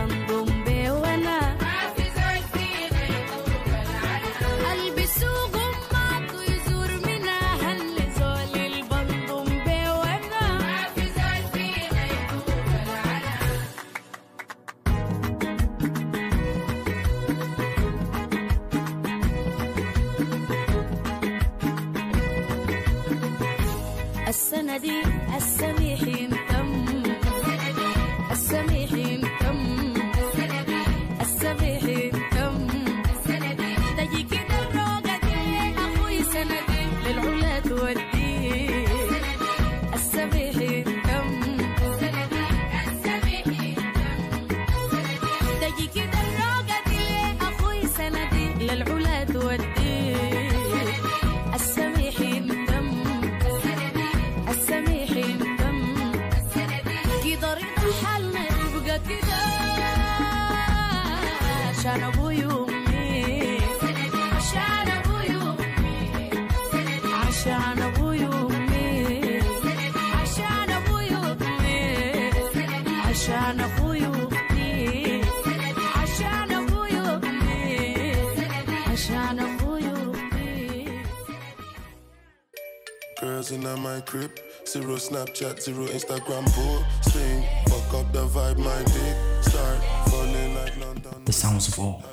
Girls 83.21 83.51
in 83.51 83.63
my 83.63 83.99
crib, 84.01 84.31
zero 84.65 84.95
Snapchat, 84.95 85.61
zero 85.61 85.85
Instagram 85.87 86.45
posting. 86.55 87.43
Fuck 87.67 87.93
up 87.95 88.13
the 88.13 88.25
vibe, 88.25 88.57
my 88.59 88.81
dick 88.83 89.43
start 89.43 89.77
falling 90.09 90.55
like 90.55 90.77
London. 90.79 91.25
The 91.25 91.33
sounds 91.33 91.67
of 91.67 91.79
all. 91.79 92.03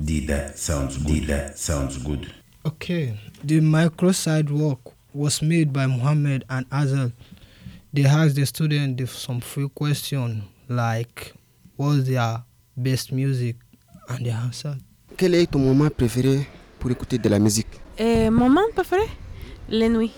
Dida 0.00 0.56
sounds 0.56 0.96
good. 0.96 1.24
Dida 1.24 1.54
sounds 1.54 1.98
good. 1.98 2.32
Okay, 2.64 3.14
the 3.44 3.60
micro 3.60 4.12
sidewalk 4.12 4.80
was 5.12 5.42
made 5.42 5.70
by 5.70 5.86
Muhammad 5.86 6.44
and 6.48 6.64
Azal. 6.70 7.12
They 7.92 8.06
asked 8.06 8.36
the 8.36 8.46
students 8.46 9.12
some 9.12 9.40
free 9.40 9.68
questions 9.68 10.44
like, 10.68 11.34
what's 11.76 12.04
their 12.08 12.42
best 12.74 13.12
music? 13.12 13.56
And 14.08 14.24
they 14.24 14.30
answered. 14.30 14.80
Quel 15.18 15.34
est 15.34 15.50
ton 15.50 15.58
moment 15.58 15.90
préféré 15.90 16.46
pour 16.78 16.90
écouter 16.90 17.18
de 17.18 17.28
la 17.28 17.38
musique 17.38 17.68
eh, 17.98 18.24
Et 18.24 18.30
moment 18.30 18.62
préféré 18.74 19.04
Les 19.68 19.90
nuits. 19.90 20.12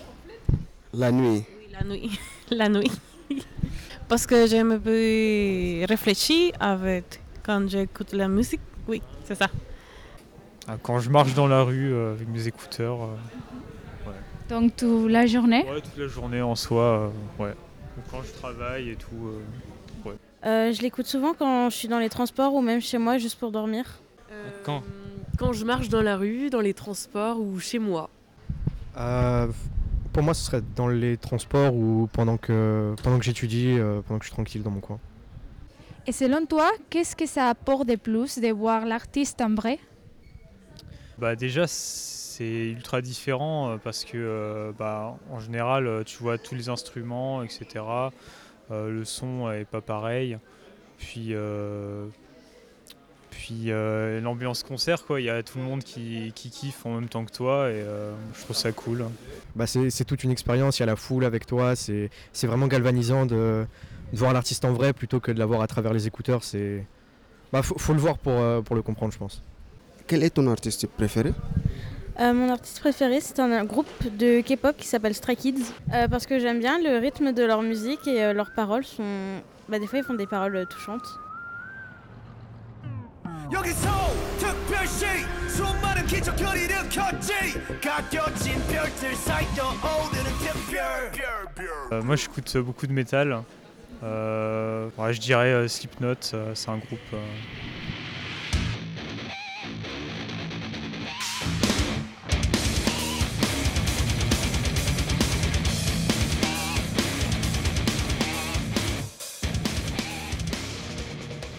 La 0.93 1.11
nuit. 1.11 1.43
Oui, 1.57 1.67
la 1.71 1.83
nuit. 1.83 2.19
la 2.51 2.69
nuit. 2.69 2.91
Parce 4.09 4.25
que 4.25 4.45
j'aime 4.45 4.71
un 4.73 4.79
peu 4.79 5.85
réfléchir 5.87 6.51
avec 6.59 7.21
quand 7.43 7.67
j'écoute 7.69 8.13
la 8.13 8.27
musique. 8.27 8.59
Oui, 8.87 9.01
c'est 9.23 9.35
ça. 9.35 9.47
Ah, 10.67 10.75
Quand 10.81 10.99
je 10.99 11.09
marche 11.09 11.33
dans 11.33 11.47
la 11.47 11.63
rue 11.63 11.93
euh, 11.93 12.13
avec 12.13 12.27
mes 12.27 12.45
écouteurs. 12.47 13.03
euh, 13.03 14.09
ouais. 14.09 14.15
Donc 14.49 14.75
toute 14.75 15.09
la 15.09 15.25
journée? 15.27 15.63
Ouais, 15.63 15.81
toute 15.81 15.97
la 15.97 16.07
journée 16.07 16.41
en 16.41 16.55
soi, 16.55 16.83
euh, 16.83 17.43
ouais. 17.43 17.53
Ou 17.97 18.01
quand 18.11 18.21
je 18.23 18.31
travaille 18.33 18.89
et 18.89 18.95
tout, 18.95 19.07
euh, 19.27 20.09
ouais. 20.09 20.15
Euh, 20.45 20.73
je 20.73 20.81
l'écoute 20.81 21.05
souvent 21.07 21.33
quand 21.33 21.69
je 21.69 21.75
suis 21.77 21.87
dans 21.87 21.99
les 21.99 22.09
transports 22.09 22.53
ou 22.53 22.61
même 22.61 22.81
chez 22.81 22.97
moi 22.97 23.17
juste 23.17 23.39
pour 23.39 23.51
dormir. 23.51 23.85
Quand? 24.65 24.81
Quand 25.37 25.53
je 25.53 25.63
marche 25.65 25.89
dans 25.89 26.01
la 26.01 26.17
rue, 26.17 26.49
dans 26.49 26.61
les 26.61 26.73
transports 26.73 27.39
ou 27.39 27.59
chez 27.59 27.79
moi. 27.79 28.09
Pour 30.13 30.23
moi, 30.23 30.33
ce 30.33 30.43
serait 30.43 30.61
dans 30.75 30.87
les 30.87 31.17
transports 31.17 31.73
ou 31.73 32.09
pendant 32.11 32.37
que, 32.37 32.93
pendant 33.01 33.17
que 33.17 33.25
j'étudie, 33.25 33.77
euh, 33.77 34.01
pendant 34.01 34.19
que 34.19 34.25
je 34.25 34.29
suis 34.29 34.35
tranquille 34.35 34.63
dans 34.63 34.71
mon 34.71 34.81
coin. 34.81 34.99
Et 36.05 36.11
selon 36.11 36.45
toi, 36.45 36.69
qu'est-ce 36.89 37.15
que 37.15 37.25
ça 37.25 37.47
apporte 37.47 37.87
de 37.87 37.95
plus 37.95 38.39
de 38.39 38.51
voir 38.51 38.85
l'artiste 38.85 39.39
en 39.41 39.53
vrai? 39.53 39.79
Bah 41.17 41.35
déjà 41.35 41.65
c'est 41.67 42.71
ultra 42.71 43.01
différent 43.01 43.69
euh, 43.69 43.77
parce 43.77 44.03
que 44.03 44.17
euh, 44.17 44.71
bah, 44.77 45.15
en 45.29 45.39
général 45.39 46.03
tu 46.05 46.17
vois 46.17 46.39
tous 46.39 46.55
les 46.55 46.67
instruments 46.69 47.43
etc. 47.43 47.85
Euh, 48.71 48.89
le 48.89 49.05
son 49.05 49.51
est 49.51 49.65
pas 49.65 49.81
pareil. 49.81 50.37
Puis 50.97 51.29
euh, 51.31 52.07
puis 53.31 53.65
euh, 53.67 54.21
l'ambiance 54.21 54.61
concert 54.61 55.03
quoi, 55.05 55.19
il 55.19 55.25
y 55.25 55.29
a 55.29 55.41
tout 55.41 55.57
le 55.57 55.63
monde 55.63 55.83
qui, 55.83 56.31
qui 56.35 56.51
kiffe 56.51 56.85
en 56.85 56.95
même 56.95 57.09
temps 57.09 57.25
que 57.25 57.31
toi 57.31 57.69
et 57.69 57.81
euh, 57.81 58.13
je 58.35 58.43
trouve 58.43 58.55
ça 58.55 58.71
cool. 58.71 59.05
Bah, 59.55 59.65
c'est 59.65 60.05
toute 60.05 60.23
une 60.23 60.29
expérience, 60.31 60.77
il 60.77 60.81
y 60.81 60.83
a 60.83 60.85
la 60.85 60.95
foule 60.95 61.25
avec 61.25 61.47
toi, 61.47 61.75
c'est 61.75 62.11
c'est 62.31 62.45
vraiment 62.45 62.67
galvanisant 62.67 63.25
de, 63.25 63.65
de 64.13 64.17
voir 64.17 64.33
l'artiste 64.33 64.63
en 64.65 64.73
vrai 64.73 64.93
plutôt 64.93 65.19
que 65.19 65.31
de 65.31 65.39
l'avoir 65.39 65.61
à 65.61 65.67
travers 65.67 65.93
les 65.93 66.05
écouteurs. 66.05 66.43
C'est 66.43 66.85
bah, 67.51 67.63
faut, 67.63 67.77
faut 67.77 67.93
le 67.93 67.99
voir 67.99 68.17
pour, 68.17 68.33
euh, 68.33 68.61
pour 68.61 68.75
le 68.75 68.81
comprendre, 68.81 69.11
je 69.11 69.17
pense. 69.17 69.41
Quel 70.07 70.23
est 70.23 70.29
ton 70.29 70.47
artiste 70.47 70.85
préféré? 70.87 71.33
Euh, 72.19 72.33
mon 72.33 72.49
artiste 72.49 72.79
préféré, 72.81 73.19
c'est 73.21 73.39
un, 73.39 73.51
un 73.51 73.63
groupe 73.63 73.87
de 74.17 74.41
K-pop 74.41 74.75
qui 74.77 74.85
s'appelle 74.87 75.15
Stray 75.15 75.35
Kids. 75.35 75.63
Euh, 75.93 76.07
parce 76.07 76.27
que 76.27 76.39
j'aime 76.39 76.59
bien 76.59 76.77
le 76.79 76.99
rythme 76.99 77.31
de 77.31 77.43
leur 77.43 77.61
musique 77.61 78.05
et 78.07 78.23
euh, 78.23 78.33
leurs 78.33 78.53
paroles 78.53 78.85
sont. 78.85 79.41
Bah, 79.69 79.79
des 79.79 79.87
fois, 79.87 79.99
ils 79.99 80.05
font 80.05 80.13
des 80.13 80.27
paroles 80.27 80.65
touchantes. 80.69 81.07
여기서 83.52 83.88
특별시 84.38 85.06
수많은 85.48 86.06
기적거리를 86.06 86.88
켰지 86.88 87.32
가려진 87.82 88.60
별들 88.68 89.14
사이로 89.16 89.64
오르는 89.68 90.30
특별 90.40 91.12
Euh, 91.92 92.02
moi, 92.02 92.16
j'écoute 92.16 92.58
beaucoup 92.58 92.86
de 92.86 92.92
métal. 92.92 93.44
Euh, 94.02 94.90
ouais, 94.98 95.14
je 95.14 95.20
dirais 95.20 95.52
euh, 95.52 95.68
Slipknot, 95.68 96.34
euh, 96.34 96.52
c'est 96.54 96.68
un 96.68 96.78
groupe. 96.78 96.98
euh, 97.14 97.18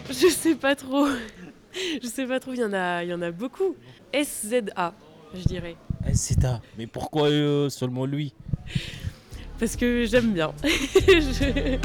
Je 0.10 0.28
sais 0.30 0.56
pas 0.56 0.76
trop. 0.76 1.08
Je 2.03 2.07
sais 2.07 2.27
pas 2.27 2.41
trop, 2.41 2.53
il 2.53 2.61
y 2.61 2.65
en 2.65 2.73
a, 2.73 3.03
il 3.03 3.11
y 3.11 3.15
en 3.15 3.23
a 3.23 3.31
beaucoup. 3.31 3.77
SZA, 4.13 4.95
je 5.35 5.45
dirais. 5.45 5.77
SZA. 6.13 6.61
Mais 6.79 6.87
pourquoi 6.87 7.29
euh, 7.29 7.69
seulement 7.69 8.07
lui? 8.07 8.35
Parce 9.59 9.77
que 9.77 10.05
j'aime 10.05 10.33
bien. 10.33 10.53
Je-. 10.65 11.79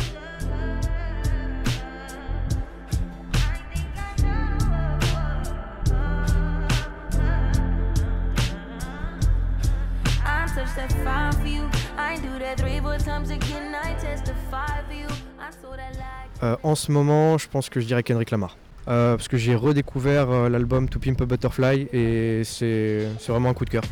Euh, 16.44 16.56
en 16.64 16.76
ce 16.76 16.92
moment, 16.92 17.38
je 17.38 17.48
pense 17.48 17.70
que 17.70 17.80
je 17.80 17.88
dirais 17.88 18.04
Kendrick 18.04 18.32
Lamar. 18.32 18.56
Euh, 18.88 19.18
parce 19.18 19.28
que 19.28 19.36
j'ai 19.36 19.54
redécouvert 19.54 20.30
euh, 20.30 20.50
l'album 20.50 20.88
To 20.88 20.98
Pimp 20.98 21.20
a 21.20 21.26
Butterfly 21.26 21.90
et 21.92 22.44
c'est 22.46 23.10
c'est 23.20 23.32
vraiment 23.34 23.50
un 23.50 23.54
coup 23.54 23.66
de 23.66 23.70
cœur. 23.70 23.84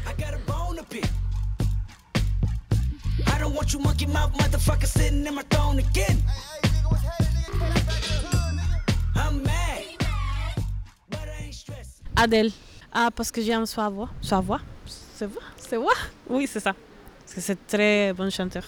I 3.28 3.40
don't 3.40 3.54
want 3.54 3.74
you 3.74 3.80
monkey 3.80 4.06
mouth 4.08 4.32
motherfucker 4.40 4.88
sitting 4.88 5.26
in 5.28 5.34
my 5.34 5.44
throne 5.50 5.80
again 5.80 6.18
I'm 9.16 9.42
mad 9.44 9.84
Adèle. 12.16 12.52
Ah, 12.94 13.10
parce 13.14 13.30
que 13.30 13.42
j'aime 13.42 13.66
sa 13.66 13.90
voix. 13.90 14.10
Sa 14.22 14.40
voix? 14.40 14.62
C'est 14.86 15.26
voix 15.26 15.42
C'est 15.58 15.76
voix 15.76 15.94
Oui, 16.30 16.48
c'est 16.48 16.62
ça. 16.62 16.74
Parce 17.20 17.34
que 17.36 17.42
c'est 17.42 17.68
très 17.68 18.14
bon 18.14 18.30
chanteur. 18.30 18.64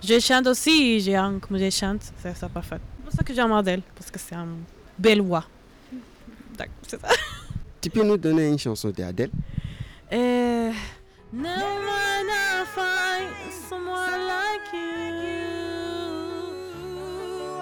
Je 0.00 0.20
chante 0.20 0.46
aussi, 0.46 1.00
j'aime 1.00 1.40
comme 1.40 1.58
je 1.58 1.68
chante. 1.70 2.02
C'est 2.22 2.36
ça, 2.36 2.48
parfait. 2.48 2.78
C'est 2.98 3.04
pour 3.04 3.12
ça 3.12 3.24
que 3.24 3.34
j'aime 3.34 3.50
Adèle. 3.50 3.82
Parce 3.96 4.12
que 4.12 4.18
c'est 4.20 4.36
une 4.36 4.62
belle 4.98 5.22
voix. 5.22 5.44
D'accord, 6.56 6.74
c'est 6.86 7.00
ça. 7.00 7.08
Tu 7.80 7.90
peux 7.90 8.02
nous 8.02 8.16
donner 8.16 8.48
une 8.48 8.58
chanson 8.58 8.90
d'Adèle? 8.90 9.30
Eh, 10.10 10.70
No 11.32 11.48
one 11.48 12.28
I 12.28 12.64
find 12.74 13.52
someone 13.68 14.26
like 14.26 14.72
you. 14.72 15.44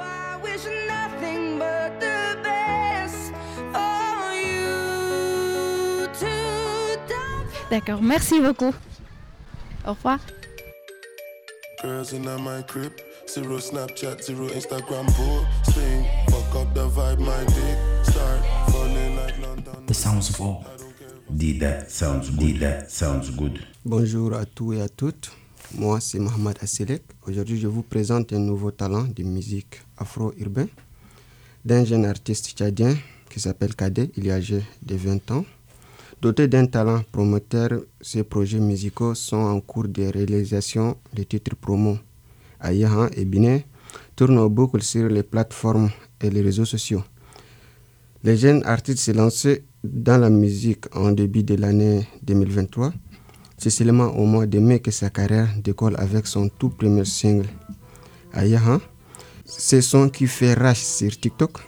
I 0.01 0.39
wish 0.43 0.65
nothing 0.89 1.59
but 1.59 2.01
the 2.01 2.39
best 2.43 3.33
for 3.73 4.33
you 4.35 6.07
to 6.21 7.69
D'accord, 7.71 8.01
merci 8.03 8.41
beaucoup. 8.41 8.73
Au 9.85 9.91
revoir. 9.93 10.19
Girls 11.83 12.13
in 12.13 12.23
my 12.43 12.63
crib, 12.63 12.93
zero 13.29 13.59
Snapchat, 13.59 14.23
zero 14.23 14.49
Instagram 14.49 15.07
posting. 15.07 16.26
Fuck 16.53 16.67
up 16.67 16.75
the 16.75 16.89
vibe, 16.89 17.19
my 17.21 17.45
dick 17.47 17.79
start 18.03 18.41
falling 18.71 19.17
like 19.17 19.39
London. 19.41 19.87
The 19.87 19.95
sounds 19.95 20.31
of 20.31 20.41
all. 20.41 20.65
Dida 21.33 21.89
sounds 21.91 22.31
good. 22.31 22.41
Dida 22.41 22.89
sounds 22.91 23.31
good. 23.31 23.59
Bonjour 23.85 24.35
à 24.35 24.45
tous 24.47 24.75
et 24.75 24.81
à 24.83 24.89
toutes. 24.89 25.31
Moi, 25.75 25.99
c'est 26.01 26.19
Mohamed 26.21 26.57
Asselek. 26.61 27.03
Aujourd'hui, 27.27 27.59
je 27.59 27.67
vous 27.67 27.83
présente 27.83 28.33
un 28.33 28.39
nouveau 28.39 28.71
talent 28.71 29.05
de 29.05 29.23
musique 29.25 29.81
afro-urbain 29.97 30.67
d'un 31.65 31.85
jeune 31.85 32.05
artiste 32.05 32.51
tchadien 32.57 32.95
qui 33.29 33.41
s'appelle 33.41 33.75
Kadé. 33.75 34.11
Il 34.17 34.29
est 34.29 34.33
âgé 34.33 34.63
de 34.83 34.95
20 34.95 35.31
ans. 35.33 35.45
Doté 36.23 36.47
d'un 36.49 36.67
talent 36.67 37.03
promoteur, 37.11 37.71
ses 38.01 38.23
projets 38.23 38.61
musicaux 38.61 39.15
sont 39.15 39.37
en 39.37 39.61
cours 39.61 39.89
de 39.89 40.05
réalisation. 40.05 40.97
Les 41.15 41.25
titres 41.25 41.57
promo 41.57 41.99
Ayahan 42.61 43.09
et 43.17 43.25
Biné 43.25 43.67
tournent 44.15 44.49
beaucoup 44.49 44.81
sur 44.81 45.09
les 45.09 45.23
plateformes 45.23 45.91
et 46.23 46.31
les 46.31 46.41
réseaux 46.43 46.65
sociaux. 46.65 47.03
Le 48.25 48.35
jeune 48.35 48.63
artiste 48.65 48.99
s'est 48.99 49.13
lancé 49.13 49.65
dans 49.85 50.19
la 50.19 50.31
musique 50.31 50.85
en 50.97 51.13
début 51.13 51.43
de 51.45 51.55
l'année 51.55 52.09
2023. 52.23 52.93
C'est 53.59 53.71
seulement 53.71 54.07
au 54.17 54.25
mois 54.27 54.47
de 54.47 54.59
mai 54.59 54.81
que 54.81 54.91
sa 54.91 55.11
carrière 55.11 55.49
décolle 55.63 55.95
avec 55.99 56.27
son 56.27 56.49
tout 56.49 56.71
premier 56.71 57.05
single, 57.05 57.47
Ayahan. 58.33 58.81
C'est 59.45 59.81
son 59.81 60.09
qui 60.09 60.27
fait 60.27 60.55
rage 60.55 60.79
sur 60.83 61.19
TikTok. 61.19 61.61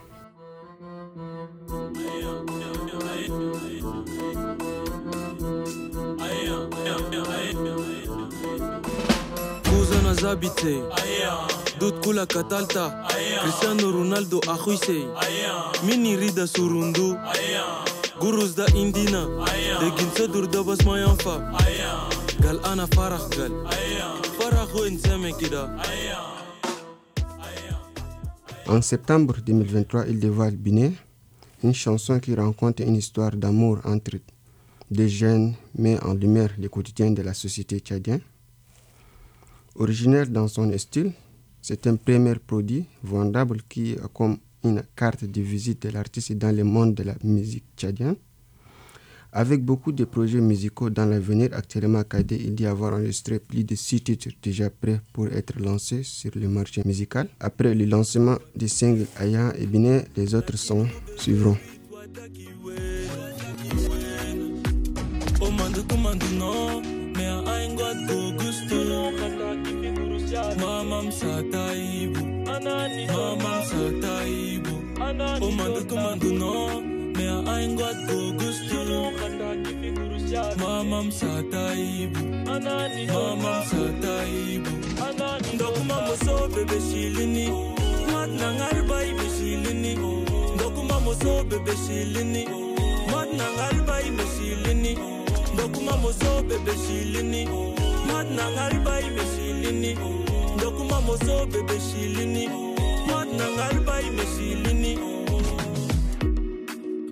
Kuzana 9.64 10.14
zabite 10.14 11.67
Dut 11.80 12.04
kula 12.04 12.26
katalta. 12.26 13.04
Cristiano 13.42 13.90
Ronaldo 13.92 14.40
ahuise 14.48 15.06
Mini 15.86 16.16
rida 16.16 16.46
surundu. 16.46 17.16
Gurus 18.20 18.54
da 18.56 18.66
indina. 18.74 19.26
De 19.80 19.90
ginsa 19.96 20.26
dur 20.32 20.46
da 20.48 20.62
bas 20.62 20.78
mayanfa 20.84 21.52
Gal 22.42 22.58
ana 22.64 22.86
farah 22.86 23.28
gal. 23.36 23.52
Farah 24.38 24.68
ho 24.74 24.86
inseme 24.86 25.32
kida. 25.38 25.70
En 28.66 28.82
septembre 28.82 29.40
2023, 29.40 30.06
il 30.08 30.18
dévoile 30.20 30.56
Biné, 30.56 30.92
une 31.64 31.72
chanson 31.72 32.20
qui 32.20 32.34
raconte 32.34 32.80
une 32.80 32.96
histoire 32.96 33.30
d'amour 33.34 33.78
entre 33.84 34.18
deux 34.90 35.06
jeunes, 35.06 35.54
met 35.74 35.98
en 36.04 36.12
lumière 36.12 36.50
le 36.58 36.68
quotidien 36.68 37.10
de 37.10 37.22
la 37.22 37.32
société 37.34 37.78
tchadienne. 37.80 38.20
Originaire 39.74 40.26
dans 40.26 40.48
son 40.48 40.70
style, 40.76 41.12
c'est 41.62 41.86
un 41.86 41.96
premier 41.96 42.34
produit 42.36 42.86
vendable 43.02 43.62
qui 43.68 43.96
a 44.02 44.08
comme 44.08 44.38
une 44.64 44.82
carte 44.96 45.24
de 45.24 45.40
visite 45.40 45.82
de 45.82 45.90
l'artiste 45.90 46.32
dans 46.32 46.54
le 46.54 46.64
monde 46.64 46.94
de 46.94 47.02
la 47.04 47.14
musique 47.24 47.64
tchadienne. 47.76 48.16
Avec 49.30 49.62
beaucoup 49.62 49.92
de 49.92 50.04
projets 50.04 50.40
musicaux 50.40 50.88
dans 50.88 51.04
l'avenir, 51.04 51.50
actuellement 51.52 52.02
Kadé, 52.02 52.36
il 52.36 52.54
dit 52.54 52.64
avoir 52.66 52.94
enregistré 52.94 53.38
plus 53.38 53.62
de 53.62 53.74
six 53.74 54.00
titres 54.00 54.28
déjà 54.42 54.70
prêts 54.70 55.02
pour 55.12 55.26
être 55.28 55.60
lancés 55.60 56.02
sur 56.02 56.30
le 56.34 56.48
marché 56.48 56.82
musical. 56.86 57.28
Après 57.38 57.74
le 57.74 57.84
lancement 57.84 58.38
des 58.56 58.68
singles 58.68 59.06
Aya 59.16 59.52
et 59.58 59.66
Biné, 59.66 60.04
les 60.16 60.34
autres 60.34 60.56
sons 60.56 60.88
suivront. 61.16 61.58
Mamam 80.98 81.12
sa 81.14 81.30
taibu 81.46 82.18
Mamam 82.42 83.62
Ndokuma 85.54 85.96
moso 86.06 86.48
bebe 86.48 86.80
shilini. 86.90 87.46
Mat 88.12 88.30
nangar 88.30 88.82
bai 88.88 89.12
be 89.14 89.26
shilini. 89.30 89.94
Ndokuma 90.54 91.00
moso 91.00 91.44
bebe 91.44 91.72
shilini. 91.86 92.44
Mat 93.12 93.28
nangar 93.30 93.86
bai 93.86 94.10
be 94.10 94.24
shilini. 94.34 94.98
Ndokuma 95.54 95.96
moso 96.02 96.42
bebe 96.42 96.72
shilini. 96.82 97.44
Mat 98.10 98.26
nangar 98.34 98.74
bai 98.84 99.02
be 99.14 99.22
shilini. 99.36 99.94
Ndokuma 100.56 101.00
moso 101.06 101.46
bebe 101.46 101.78
shilini. 101.78 102.48
Mat 103.06 103.28
nangar 103.38 103.84
bai 103.86 104.10
be 104.10 104.24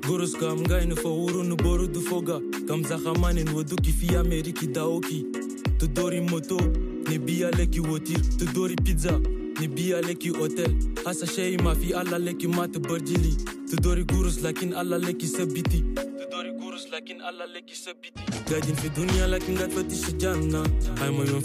goroska 0.06 0.54
mngaine 0.54 0.96
fo 0.96 1.08
wuro 1.08 1.42
no 1.44 1.56
boro 1.56 1.86
du 1.86 2.00
foga. 2.00 2.40
Kamzaxamanen 2.68 3.48
wo 3.54 3.62
du 3.64 3.76
kifiya 3.76 4.24
meri 4.24 4.52
ki 4.52 4.66
daoki 4.66 5.24
tu 5.78 5.86
dori 5.88 6.20
moto 6.20 6.56
ne 7.08 7.18
biya 7.18 7.50
leki 7.50 7.80
wotir 7.80 8.20
tu 8.38 8.44
dori 8.54 8.76
pizza 8.76 9.18
ne 9.60 9.68
biya 9.68 10.00
leki 10.02 10.28
hotel. 10.28 10.72
Hasa 11.04 11.26
shei 11.26 11.56
mafi 11.56 11.94
alla 11.94 12.18
leki 12.18 12.46
mate 12.48 12.78
barjili 12.78 13.36
tu 13.70 13.76
dori 13.76 14.04
gurus 14.04 14.42
lakin 14.42 14.72
alla 14.72 14.98
sabiti 15.26 15.84
لكن 16.92 17.20
الله 17.20 17.44
لك 17.44 17.70
يثبتي 17.70 18.10
قاعدين 18.50 18.74
في 18.74 18.88
دنيا 18.88 19.26
لكن 19.26 19.56
قاعد 19.56 19.70
فتش 19.70 20.08
الجنة 20.08 20.62
هاي 20.98 21.10
ما 21.10 21.24
يوم 21.24 21.40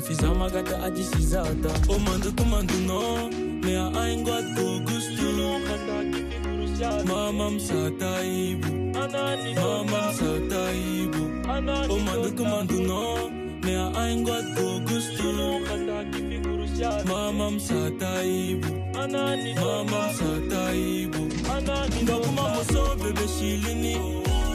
في 0.00 0.14
زعما 0.14 0.66
me 3.66 3.74
a 3.74 3.90
ain't 3.98 4.24
got 4.24 4.44
go 4.54 4.78
goose 4.78 5.08
to 5.16 5.32
know 5.36 5.58
My 7.04 7.32
mom 7.32 7.58
sataibu 7.58 8.94
My 8.94 9.08
mom 9.82 10.14
sataibu 10.14 11.22
Oh 11.90 11.98
my 11.98 12.14
look 12.14 12.38
man 12.38 12.68
to 12.68 12.80
know 12.80 13.28
Me 13.64 13.74
a 13.74 13.92
ain't 14.02 14.24
got 14.24 14.44
go 14.54 14.78
gusto. 14.86 15.32
Mama 15.32 15.74
know 16.78 17.02
My 17.06 17.32
mom 17.32 17.58
sataibu 17.58 18.70
My 18.94 19.06
mom 19.90 20.10
sataibu 20.14 21.22
Ndakuma 22.02 22.48
moso 22.54 22.96
bebe 23.02 23.26
shilini 23.28 23.96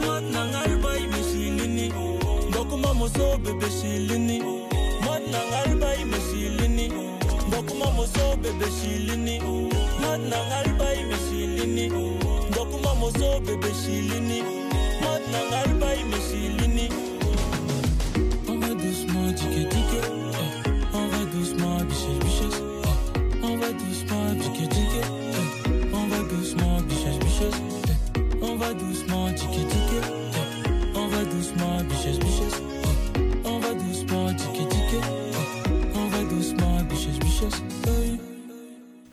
Mat 0.06 0.24
nangar 0.32 0.82
bai 0.82 1.06
be 1.06 1.22
shilini 1.30 1.92
Ndakuma 2.48 2.94
moso 2.94 3.36
bebe 3.44 3.68
shilini 3.70 4.38
Mat 5.04 5.22
nangar 5.32 5.80
bai 5.80 6.04
be 6.04 6.18
shilini 6.30 7.01
dokuma 7.82 7.94
moso 7.96 8.36
bebe 8.36 8.66
shilini 8.70 9.40
mod 10.00 10.20
na 10.30 10.38
ngai 10.46 10.78
bai 10.78 11.04
mishilini 11.04 11.88
dokuma 12.54 12.94
moso 12.94 13.40
bebe 13.40 13.70
shilini 13.82 14.42
mod 15.02 15.22
na 15.32 15.40
ngai 15.50 15.80
bai 15.80 16.04
mishilini 16.10 16.71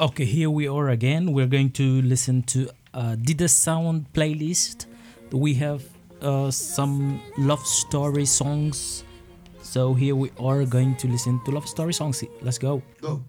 Okay, 0.01 0.23
here 0.23 0.49
we 0.49 0.65
are 0.65 0.87
again. 0.87 1.33
We're 1.33 1.45
going 1.51 1.71
to 1.71 2.01
listen 2.03 2.41
to 2.43 2.69
uh, 2.93 3.17
Dida 3.19 3.49
Sound 3.49 4.05
playlist. 4.13 4.85
We 5.29 5.55
have 5.55 5.83
uh, 6.21 6.51
some 6.51 7.21
love 7.37 7.59
story 7.65 8.23
songs. 8.23 9.03
So 9.61 9.93
here 9.93 10.15
we 10.15 10.31
are 10.39 10.63
going 10.63 10.95
to 11.03 11.07
listen 11.09 11.41
to 11.43 11.51
love 11.51 11.67
story 11.67 11.91
songs. 11.91 12.23
Let's 12.41 12.57
go. 12.57 12.81
Go. 13.01 13.21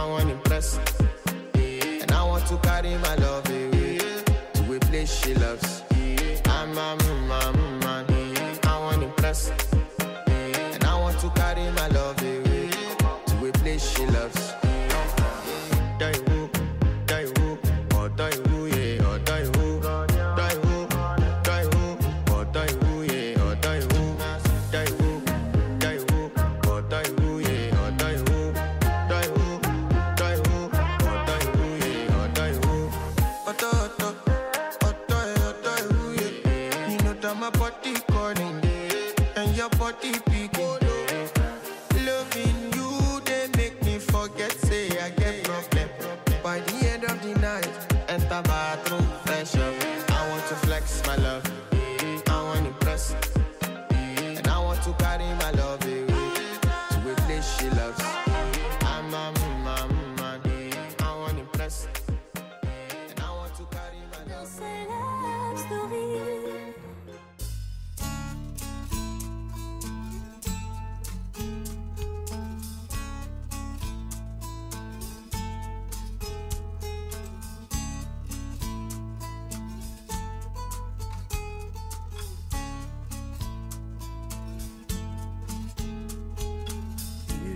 I 0.00 0.06
want 0.06 0.30
impress. 0.30 0.78
And 1.54 2.10
I 2.10 2.24
want 2.24 2.46
to 2.46 2.56
carry 2.58 2.96
my 2.96 3.14
love 3.16 3.46
away 3.50 3.98
to 4.54 4.74
a 4.74 4.80
place 4.80 5.12
she 5.12 5.34
loves. 5.34 5.82
I'm 6.46 6.70
a 6.70 6.96
man, 7.28 7.80
man. 7.80 8.06
I 8.64 8.78
want 8.80 9.02
impress. 9.02 9.52
And 9.98 10.84
I 10.84 10.98
want 10.98 11.18
to 11.18 11.28
carry 11.30 11.70
my 11.72 11.88
love 11.88 12.18
away 12.22 12.70
to 13.26 13.46
a 13.46 13.52
place 13.52 13.94
she 13.94 14.06
loves. 14.06 14.59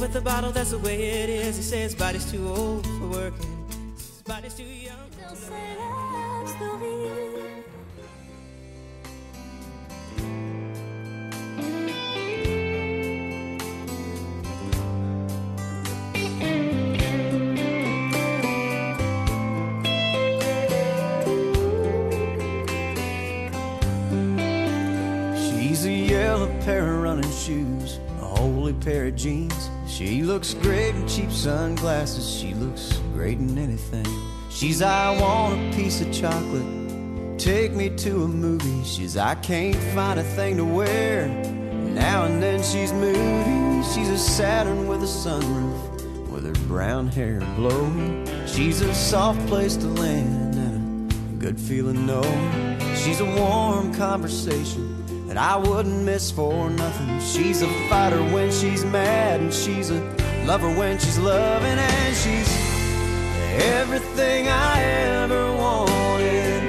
With 0.00 0.12
the 0.14 0.20
bottle, 0.20 0.50
that's 0.50 0.70
the 0.70 0.78
way 0.78 1.22
it 1.22 1.28
is. 1.28 1.56
He 1.58 1.62
says 1.62 1.94
body's 1.94 2.30
too 2.30 2.48
old 2.48 2.86
for 2.86 3.08
working. 3.08 3.66
His 3.96 4.22
body's 4.24 4.54
too 4.54 4.64
young. 4.64 4.96
She's 25.36 25.84
a 25.84 25.92
yellow 25.92 26.48
pair 26.60 26.94
of 26.94 27.02
running 27.02 27.30
shoes, 27.32 27.98
a 28.20 28.24
holy 28.24 28.72
pair 28.74 29.06
of 29.06 29.16
jeans. 29.16 29.70
She 30.00 30.22
looks 30.22 30.54
great 30.54 30.94
in 30.94 31.06
cheap 31.06 31.30
sunglasses. 31.30 32.26
She 32.26 32.54
looks 32.54 32.98
great 33.12 33.36
in 33.36 33.58
anything. 33.58 34.06
She's 34.48 34.80
I 34.80 35.10
want 35.20 35.60
a 35.60 35.76
piece 35.76 36.00
of 36.00 36.10
chocolate. 36.10 37.38
Take 37.38 37.72
me 37.72 37.90
to 37.90 38.24
a 38.24 38.26
movie. 38.26 38.82
She's 38.82 39.18
I 39.18 39.34
can't 39.34 39.76
find 39.94 40.18
a 40.18 40.22
thing 40.22 40.56
to 40.56 40.64
wear. 40.64 41.28
Now 41.28 42.24
and 42.24 42.42
then 42.42 42.62
she's 42.62 42.94
moody. 42.94 43.86
She's 43.92 44.08
a 44.08 44.16
Saturn 44.16 44.88
with 44.88 45.02
a 45.02 45.06
sunroof, 45.06 46.30
with 46.30 46.46
her 46.46 46.66
brown 46.66 47.08
hair 47.08 47.40
blowing. 47.54 48.26
She's 48.46 48.80
a 48.80 48.94
soft 48.94 49.46
place 49.48 49.76
to 49.76 49.86
land 49.86 50.54
and 50.54 51.12
a 51.12 51.36
good 51.36 51.60
feeling 51.60 52.06
knowing. 52.06 52.78
She's 52.96 53.20
a 53.20 53.26
warm 53.36 53.92
conversation 53.92 54.99
that 55.30 55.38
I 55.38 55.56
wouldn't 55.56 56.02
miss 56.02 56.32
for 56.32 56.68
nothing. 56.68 57.20
She's 57.20 57.62
a 57.62 57.68
fighter 57.88 58.20
when 58.34 58.50
she's 58.50 58.84
mad, 58.84 59.40
and 59.40 59.54
she's 59.54 59.90
a 59.90 60.00
lover 60.44 60.68
when 60.76 60.98
she's 60.98 61.20
loving, 61.20 61.78
and 61.78 62.16
she's 62.16 62.50
everything 63.62 64.48
I 64.48 64.82
ever 65.22 65.52
wanted, 65.52 66.62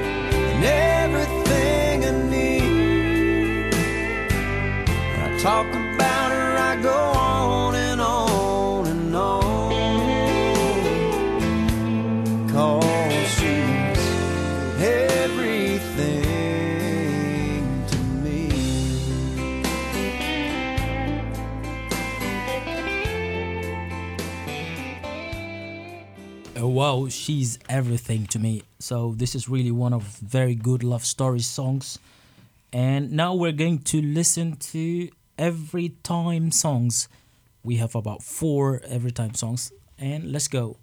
and 0.53 0.63
everything 0.63 2.05
I 2.05 2.11
need. 2.29 3.73
I 5.23 5.39
talk 5.39 5.65
wow, 26.81 27.07
she's 27.09 27.59
everything 27.69 28.25
to 28.25 28.39
me. 28.39 28.63
So 28.79 29.13
this 29.15 29.35
is 29.35 29.47
really 29.47 29.69
one 29.69 29.93
of 29.93 30.01
very 30.17 30.55
good 30.55 30.83
love 30.83 31.05
story 31.05 31.41
songs. 31.41 31.99
And 32.73 33.11
now 33.11 33.35
we're 33.35 33.51
going 33.51 33.83
to 33.93 34.01
listen 34.01 34.55
to 34.71 35.09
every 35.37 35.89
time 36.01 36.49
songs. 36.51 37.07
We 37.63 37.75
have 37.75 37.93
about 37.93 38.23
four 38.23 38.81
every 38.87 39.11
time 39.11 39.35
songs, 39.35 39.71
and 39.99 40.31
let's 40.31 40.47
go. 40.47 40.77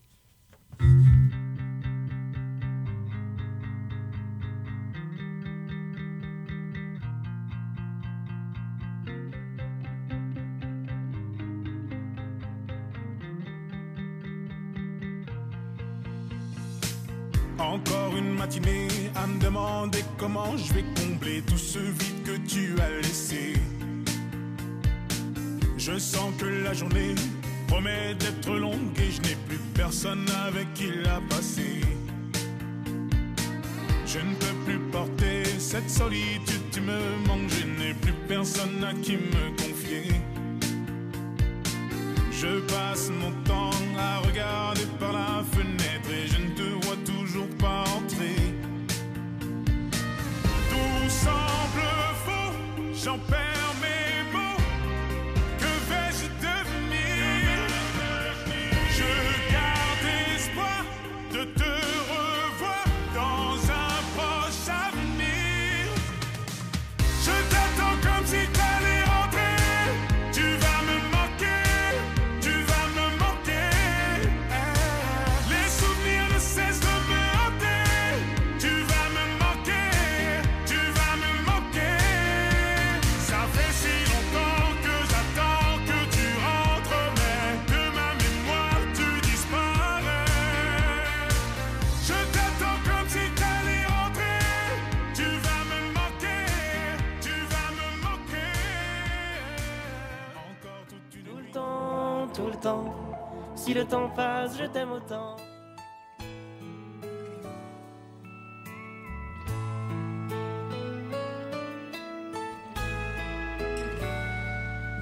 Le 103.79 103.85
temps 103.85 104.09
passe, 104.09 104.59
je 104.59 104.65
t'aime 104.65 104.91
autant. 104.91 105.37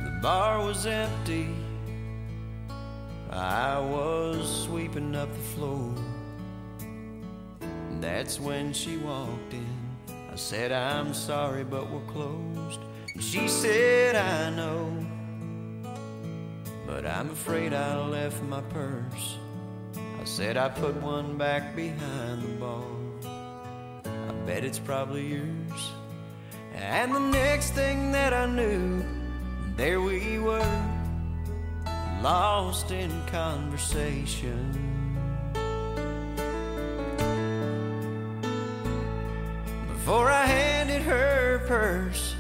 The 0.05 0.11
bar 0.21 0.63
was 0.63 0.85
empty. 0.85 1.49
I 3.31 3.79
was 3.79 4.65
sweeping 4.65 5.17
up 5.17 5.33
the 5.33 5.45
floor. 5.55 5.95
That's 8.03 8.39
when 8.39 8.75
she 8.75 8.99
walked 8.99 9.55
in. 9.55 9.67
I 10.31 10.37
said, 10.37 10.71
I'm 10.71 11.15
sorry, 11.15 11.65
but 11.65 11.91
we're 11.91 12.13
closed. 12.13 12.81
And 13.15 13.23
she 13.23 13.49
said, 13.49 14.17
I 14.17 14.51
know. 14.51 15.06
But 16.87 17.05
I'm 17.05 17.31
afraid 17.31 17.75
I 17.75 17.99
left 18.07 18.43
my 18.45 18.61
purse. 18.61 19.39
I 20.21 20.25
said, 20.25 20.57
I 20.57 20.69
put 20.69 20.95
one 21.03 21.37
back 21.37 21.75
behind 21.75 22.43
the 22.43 22.49
bar. 22.61 22.85
I 24.05 24.33
bet 24.47 24.65
it's 24.65 24.79
probably 24.79 25.27
yours. 25.27 25.93
And 26.75 27.13
the 27.13 27.19
next 27.19 27.71
thing 27.71 28.13
that 28.13 28.33
I 28.33 28.47
knew, 28.47 29.05
there 29.77 30.01
we 30.01 30.39
were, 30.39 30.83
lost 32.23 32.93
in 32.93 33.11
conversation. 33.27 34.87
Before 39.89 40.31
I 40.31 40.47
handed 40.47 41.03
her 41.03 41.65
purse, 41.67 42.36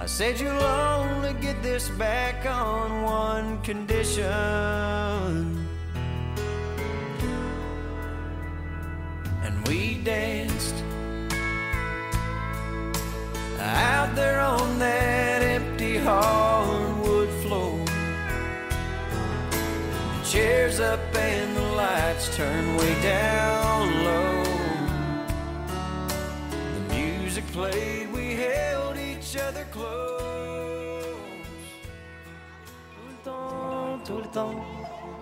I 0.00 0.06
said, 0.06 0.40
You'll 0.40 0.62
only 0.62 1.34
get 1.34 1.62
this 1.62 1.90
back 1.90 2.46
on 2.46 3.02
one 3.02 3.60
condition. 3.60 4.24
And 9.44 9.68
we 9.68 10.00
danced 10.02 10.74
out 13.58 14.16
there 14.16 14.40
on 14.40 14.78
that 14.78 15.42
empty 15.42 15.98
hardwood 15.98 17.28
floor. 17.42 17.84
The 20.14 20.24
chairs 20.24 20.80
up 20.80 21.14
and 21.14 21.54
the 21.54 21.72
lights 21.76 22.34
turned 22.34 22.78
way 22.78 23.02
down 23.02 24.04
low. 24.04 24.44
The 26.74 26.94
music 26.94 27.46
played, 27.48 28.09
tout 34.10 34.18
le 34.18 34.28
temps. 34.28 34.54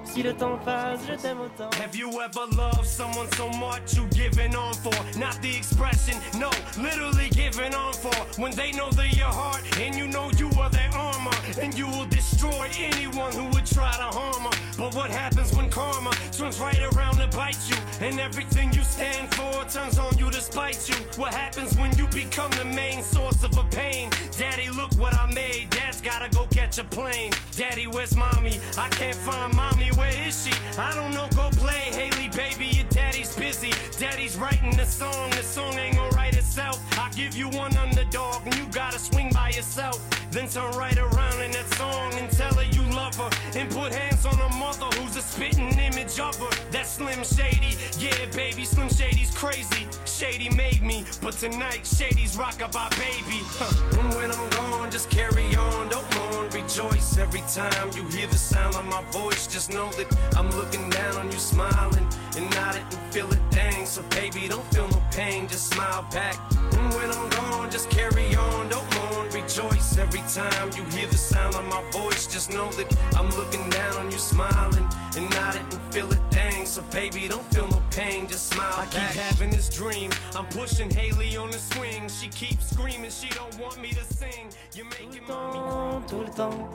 Si 0.04 0.22
le 0.22 0.32
temps 0.32 0.58
passe, 0.64 1.00
je 1.06 1.14
t'aime 1.14 1.40
autant. 1.40 1.70
Have 1.82 1.94
you 1.94 2.08
ever 2.08 2.46
loved 2.56 2.86
someone 2.86 3.28
so 3.36 3.48
much 3.58 3.94
you 3.94 4.06
giving 4.10 4.56
on 4.56 4.72
for? 4.72 4.94
Not 5.18 5.40
the 5.42 5.54
expression, 5.54 6.16
no, 6.38 6.50
literally 6.80 7.28
giving 7.30 7.74
on 7.74 7.92
for. 7.92 8.14
When 8.40 8.52
they 8.52 8.72
know 8.72 8.90
they're 8.90 9.06
your 9.06 9.28
heart 9.30 9.62
and 9.78 9.94
you 9.94 10.08
know 10.08 10.30
you 10.38 10.48
are 10.58 10.70
their 10.70 10.90
armor, 10.96 11.36
and 11.60 11.76
you 11.76 11.86
will 11.86 12.06
destroy 12.06 12.70
anyone 12.78 13.32
who 13.32 13.44
would 13.52 13.66
try 13.66 13.92
to 13.92 14.08
harm 14.16 14.44
her. 14.44 14.67
But 14.78 14.94
what 14.94 15.10
happens 15.10 15.52
when 15.56 15.68
karma 15.70 16.12
turns 16.30 16.60
right 16.60 16.80
around 16.92 17.16
to 17.16 17.26
bite 17.36 17.58
you? 17.68 17.76
And 18.00 18.20
everything 18.20 18.72
you 18.72 18.84
stand 18.84 19.34
for 19.34 19.64
turns 19.64 19.98
on 19.98 20.16
you 20.16 20.30
to 20.30 20.40
spite 20.40 20.88
you. 20.88 20.94
What 21.16 21.34
happens 21.34 21.76
when 21.76 21.90
you 21.98 22.06
become 22.06 22.52
the 22.52 22.64
main 22.64 23.02
source 23.02 23.42
of 23.42 23.58
a 23.58 23.64
pain? 23.64 24.08
Daddy, 24.38 24.70
look 24.70 24.92
what 24.94 25.14
I 25.14 25.26
made. 25.32 25.70
Dad's 25.70 26.00
gotta 26.00 26.28
go 26.30 26.46
catch 26.46 26.78
a 26.78 26.84
plane. 26.84 27.32
Daddy, 27.56 27.88
where's 27.88 28.16
mommy? 28.16 28.60
I 28.78 28.88
can't 28.90 29.16
find 29.16 29.52
mommy. 29.56 29.88
Where 29.96 30.14
is 30.26 30.46
she? 30.46 30.52
I 30.78 30.94
don't 30.94 31.12
know. 31.12 31.28
Go 31.34 31.50
play, 31.58 31.90
Haley, 31.98 32.28
baby. 32.28 32.66
Your 32.66 32.86
daddy's 32.88 33.34
busy. 33.34 33.72
Daddy's 33.98 34.36
writing 34.36 34.76
the 34.76 34.86
song. 34.86 35.30
The 35.30 35.42
song 35.42 35.76
ain't 35.76 35.96
gonna 35.96 36.10
write 36.10 36.36
itself. 36.36 36.47
I 36.60 37.10
give 37.14 37.36
you 37.36 37.48
one 37.48 37.76
underdog, 37.76 38.44
and 38.44 38.54
you 38.56 38.66
gotta 38.66 38.98
swing 38.98 39.30
by 39.32 39.50
yourself. 39.50 39.98
Then 40.30 40.48
turn 40.48 40.70
right 40.76 40.96
around 40.98 41.40
in 41.40 41.52
that 41.52 41.66
song 41.74 42.12
and 42.14 42.30
tell 42.30 42.52
her 42.54 42.64
you 42.64 42.82
love 42.94 43.14
her. 43.16 43.30
And 43.58 43.70
put 43.70 43.94
hands 43.94 44.26
on 44.26 44.36
her 44.36 44.58
mother, 44.58 44.86
who's 44.98 45.16
a 45.16 45.22
spitting 45.22 45.72
image 45.78 46.20
of 46.20 46.36
her. 46.38 46.50
That 46.70 46.86
Slim 46.86 47.24
Shady. 47.24 47.76
Yeah, 47.98 48.26
baby. 48.34 48.64
Slim 48.64 48.88
Shady's 48.88 49.34
crazy. 49.34 49.86
Shady 50.04 50.50
made 50.54 50.82
me, 50.82 51.04
but 51.22 51.34
tonight 51.34 51.86
Shady's 51.86 52.36
rockin' 52.36 52.70
by 52.72 52.88
baby. 52.90 53.40
Huh. 53.58 54.00
And 54.00 54.14
when 54.14 54.30
I'm 54.30 54.50
gone, 54.50 54.90
just 54.90 55.10
carry 55.10 55.54
on, 55.54 55.88
don't 55.88 56.16
mourn, 56.16 56.50
rejoice. 56.50 57.16
Every 57.18 57.42
time 57.52 57.90
you 57.94 58.04
hear 58.08 58.26
the 58.26 58.36
sound 58.36 58.74
of 58.74 58.84
my 58.86 59.02
voice, 59.12 59.46
just 59.46 59.72
know 59.72 59.90
that 59.92 60.08
I'm 60.36 60.50
looking 60.50 60.90
down 60.90 61.16
on 61.16 61.30
you, 61.30 61.38
smiling 61.38 62.06
and 62.36 62.50
nodding 62.50 62.82
and 62.82 63.12
feel 63.12 63.30
it. 63.32 63.38
Dang, 63.50 63.86
so 63.86 64.02
baby, 64.10 64.48
don't 64.48 64.64
feel 64.74 64.88
no 64.88 65.02
pain, 65.10 65.48
just 65.48 65.72
smile 65.72 66.06
back. 66.12 66.36
And 66.78 66.94
when 66.94 67.10
I'm 67.10 67.28
gone, 67.30 67.70
just 67.70 67.90
carry 67.90 68.34
on, 68.34 68.68
don't 68.68 68.88
mourn, 68.96 69.28
rejoice. 69.30 69.98
Every 69.98 70.22
time 70.32 70.70
you 70.76 70.84
hear 70.96 71.06
the 71.08 71.16
sound 71.16 71.54
of 71.54 71.64
my 71.66 71.82
voice, 71.90 72.26
just 72.26 72.52
know 72.52 72.70
that 72.72 72.94
I'm 73.16 73.30
looking 73.36 73.68
down 73.70 73.96
on 73.96 74.10
you, 74.10 74.18
smiling 74.18 74.86
and 75.16 75.30
nodding 75.30 75.66
and 75.72 75.92
feel 75.92 76.10
it. 76.12 76.18
Dang, 76.30 76.66
so 76.66 76.82
baby, 76.92 77.28
don't 77.28 77.44
feel 77.52 77.66
no 77.68 77.82
pain, 77.90 78.26
just 78.28 78.52
smile 78.52 78.74
I 78.76 78.86
keep 78.86 79.00
having 79.00 79.50
this 79.50 79.68
dream. 79.68 80.10
I'm 80.36 80.46
pushing 80.46 80.90
Haley 80.90 81.36
on 81.36 81.50
the 81.50 81.58
swing. 81.58 82.08
She 82.08 82.28
keeps 82.28 82.70
screaming, 82.70 83.10
she 83.10 83.28
don't 83.30 83.58
want 83.58 83.80
me 83.80 83.90
to 83.90 84.04
sing. 84.14 84.50
You're 84.74 84.86
making 84.86 85.26
mommy 85.26 85.58
cry. 85.58 86.02
Tout 86.08 86.20
le 86.20 86.30
temps, 86.30 86.68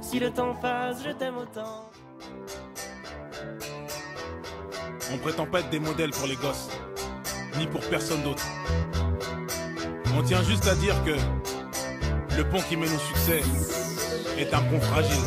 si 0.00 0.20
le 0.20 0.30
temps 0.30 0.54
passe, 0.54 1.02
je 1.04 1.10
t'aime 1.10 1.38
autant. 1.38 1.90
On 5.12 5.18
prétend 5.18 5.46
pas 5.46 5.60
être 5.60 5.70
des 5.70 5.80
modèles 5.80 6.10
pour 6.10 6.28
les 6.28 6.36
gosses, 6.36 6.68
ni 7.58 7.66
pour 7.66 7.80
personne 7.80 8.22
d'autre. 8.22 8.46
On 10.16 10.22
tient 10.22 10.42
juste 10.42 10.66
à 10.66 10.74
dire 10.74 10.94
que 11.04 11.16
le 12.36 12.44
pont 12.48 12.60
qui 12.68 12.76
mène 12.76 12.92
au 12.92 12.98
succès 12.98 13.42
est 14.38 14.52
un 14.52 14.60
pont 14.60 14.80
fragile. 14.80 15.24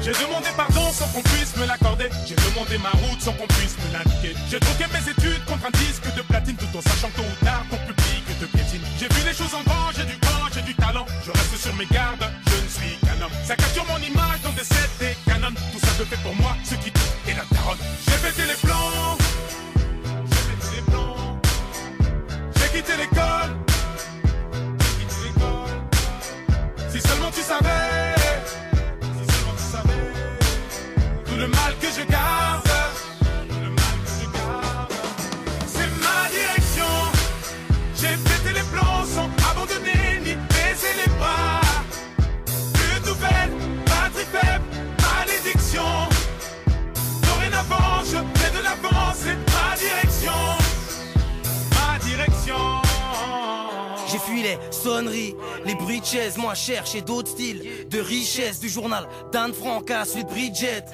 J'ai 0.00 0.12
demandé 0.12 0.48
pardon 0.56 0.90
sans 0.92 1.06
qu'on 1.08 1.22
puisse 1.22 1.56
me 1.56 1.66
l'accorder. 1.66 2.08
J'ai 2.26 2.36
demandé 2.36 2.78
ma 2.78 2.90
route 2.90 3.20
sans 3.20 3.32
qu'on 3.32 3.46
puisse 3.46 3.76
me 3.78 3.92
l'indiquer. 3.92 4.34
J'ai 4.48 4.60
troqué 4.60 4.84
mes 4.92 5.10
études 5.10 5.44
contre 5.44 5.66
un 5.66 5.78
disque 5.78 6.14
de 6.16 6.22
platine 6.22 6.56
tout 6.56 6.78
en 6.78 6.80
sachant 6.80 7.10
tôt 7.16 7.22
ou 7.22 7.44
tard 7.44 7.64
ton 7.70 7.76
public 7.78 8.18
te 8.38 8.44
piétine. 8.44 8.80
J'ai 8.98 9.08
vu 9.08 9.26
les 9.26 9.34
choses 9.34 9.54
en 9.54 9.62
grand, 9.62 9.90
j'ai 9.96 10.04
du 10.04 10.16
grand, 10.18 10.46
j'ai 10.54 10.62
du 10.62 10.74
talent. 10.74 11.06
Je 11.24 11.30
reste 11.30 11.56
sur 11.56 11.74
mes 11.74 11.86
gardes, 11.86 12.24
je 12.46 12.56
ne 12.62 12.68
suis 12.68 12.96
qu'un 13.00 13.24
homme. 13.24 13.32
Ça 13.44 13.56
capture 13.56 13.84
mon 13.86 13.98
image 13.98 14.40
dans 14.44 14.52
des 14.52 14.64
sets 14.64 14.96
des 15.00 15.16
canons. 15.26 15.54
Tout 15.72 15.80
ça 15.80 15.92
se 15.98 16.04
fait 16.04 16.22
pour 16.22 16.34
moi, 16.36 16.56
ce 16.64 16.74
qui 16.76 16.88
est 16.88 17.34
la 17.34 17.44
taronne. 17.56 17.78
J'ai 18.06 18.18
pété 18.28 18.42
les 18.46 18.58
plans. 18.66 19.27
Quitté 22.78 22.96
l'école. 22.96 23.56
Si 26.90 27.00
seulement 27.00 27.30
tu 27.32 27.40
savais. 27.40 28.27
Les 55.06 55.74
bruits 55.74 56.00
de 56.00 56.04
chaises, 56.04 56.36
moi 56.36 56.54
chercher 56.54 57.02
d'autres 57.02 57.28
styles 57.28 57.62
de 57.90 58.00
richesse 58.00 58.60
du 58.60 58.68
journal 58.68 59.06
d'Anne 59.32 59.52
Frank 59.52 59.90
à 59.90 60.04
de 60.04 60.22
Bridget. 60.24 60.84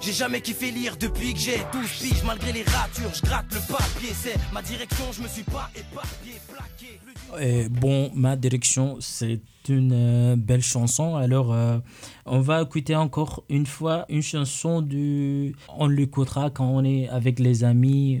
J'ai 0.00 0.12
jamais 0.12 0.40
kiffé 0.40 0.70
lire 0.70 0.96
depuis 0.96 1.34
que 1.34 1.40
j'ai 1.40 1.60
12 1.72 1.88
piges, 2.00 2.24
malgré 2.24 2.52
les 2.52 2.62
ratures, 2.62 3.12
je 3.14 3.22
gratte 3.22 3.46
le 3.52 3.60
papier, 3.72 4.10
c'est 4.14 4.36
ma 4.52 4.62
direction, 4.62 5.04
je 5.12 5.22
me 5.22 5.28
suis 5.28 5.42
pas 5.42 5.70
éparpillé, 5.76 6.40
plaqué. 6.48 7.00
Et 7.40 7.68
bon, 7.68 8.10
ma 8.14 8.36
direction, 8.36 8.96
c'est 9.00 9.40
une 9.68 9.92
euh, 9.92 10.36
belle 10.36 10.62
chanson. 10.62 11.16
Alors, 11.16 11.52
euh, 11.52 11.78
on 12.26 12.40
va 12.40 12.62
écouter 12.62 12.96
encore 12.96 13.44
une 13.48 13.66
fois 13.66 14.04
une 14.08 14.22
chanson 14.22 14.80
du. 14.82 15.54
On 15.76 15.86
l'écoutera 15.86 16.50
quand 16.50 16.66
on 16.66 16.84
est 16.84 17.08
avec 17.08 17.38
les 17.38 17.62
amis. 17.62 18.20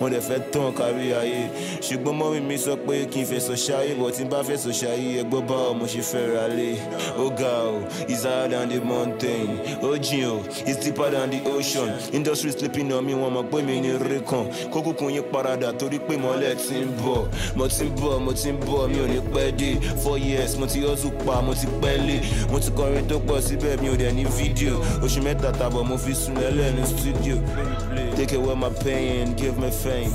Mo 0.00 0.08
dẹ̀ 0.08 0.20
fẹ́ 0.20 0.38
tán 0.52 0.72
kárí 0.76 1.12
ayé. 1.20 1.48
Ṣùgbọ́n 1.80 2.14
mọ́mí 2.18 2.40
mi 2.48 2.56
sọ 2.58 2.76
pé 2.86 3.06
kí 3.10 3.20
n 3.20 3.26
fẹ̀sọ̀ 3.26 3.56
ṣayé 3.56 3.94
bọ̀ 3.98 4.10
tí 4.12 4.22
n 4.24 4.28
bá 4.28 4.42
fẹ̀sọ̀ 4.42 4.72
ṣayé 4.72 5.20
ẹgbọ́n 5.22 5.46
bá 5.48 5.56
ọmọ 5.72 5.84
ṣe 5.86 6.02
fẹ́ 6.02 6.34
ra 6.34 6.48
lé. 6.48 6.76
Ó 7.18 7.30
ga 7.30 7.52
o 7.72 7.80
it's 8.08 8.24
higher 8.24 8.48
than 8.48 8.68
the 8.68 8.80
mountain. 8.80 9.58
Ó 9.82 9.96
jìn 9.96 10.24
o 10.28 10.40
it's 10.66 10.84
deeper 10.84 11.10
than 11.10 11.30
the 11.30 11.40
ocean. 11.50 11.88
Industry 12.12 12.52
sleeping 12.52 12.92
on 12.92 13.04
me 13.06 13.12
wọn 13.14 13.32
mọ̀ 13.32 13.44
pé 13.50 13.62
mi 13.64 13.80
ní 13.80 13.92
rí 13.98 14.20
kan. 14.28 14.46
Kókùnkùn 14.72 15.12
yín 15.16 15.22
paradà 15.32 15.72
torí 15.72 15.98
pé 15.98 16.16
mọ́lẹ̀ 16.16 16.54
ti 16.56 16.74
ń 16.84 16.92
bọ̀. 17.02 17.26
Mo 17.56 17.66
ti 17.68 17.84
ń 17.84 17.90
bọ̀ 18.00 18.20
mo 18.20 18.32
ti 18.32 18.50
ń 18.52 18.58
bọ̀ 18.60 18.88
mi 18.88 18.98
ò 19.00 19.06
ní 19.08 19.20
pẹ́ 19.34 19.52
dé. 19.56 19.80
Four 20.02 20.18
years 20.18 20.56
mo 20.58 20.66
ti 20.66 20.80
hustle 20.80 21.10
pa 21.26 21.40
mo 21.42 21.54
ti 21.54 21.66
pẹ́ 21.80 21.96
lé. 22.06 22.20
Mo 22.52 22.58
ti 22.60 22.70
kọrin 22.70 23.06
tó 23.08 23.18
pọ̀ 23.18 23.40
síbẹ̀ 23.40 23.80
mi 23.80 23.88
ò 23.88 23.96
dẹ̀ 23.96 24.12
ní 24.12 24.24
fídíò. 24.24 24.76
Oṣù 25.02 25.22
mẹ́ta 25.22 25.52
tàbọ̀ 25.52 25.84
mo 25.84 25.96
fi 25.96 26.12
sùn 26.14 26.34
lẹ́lẹ́ 26.36 26.74
ní 26.76 26.82
studio. 26.86 27.36
Take 28.16 28.32
away 28.34 28.54
my 28.56 28.68
pain 28.84 29.34
give 29.38 29.56
me 29.58 29.70
fame 29.70 30.10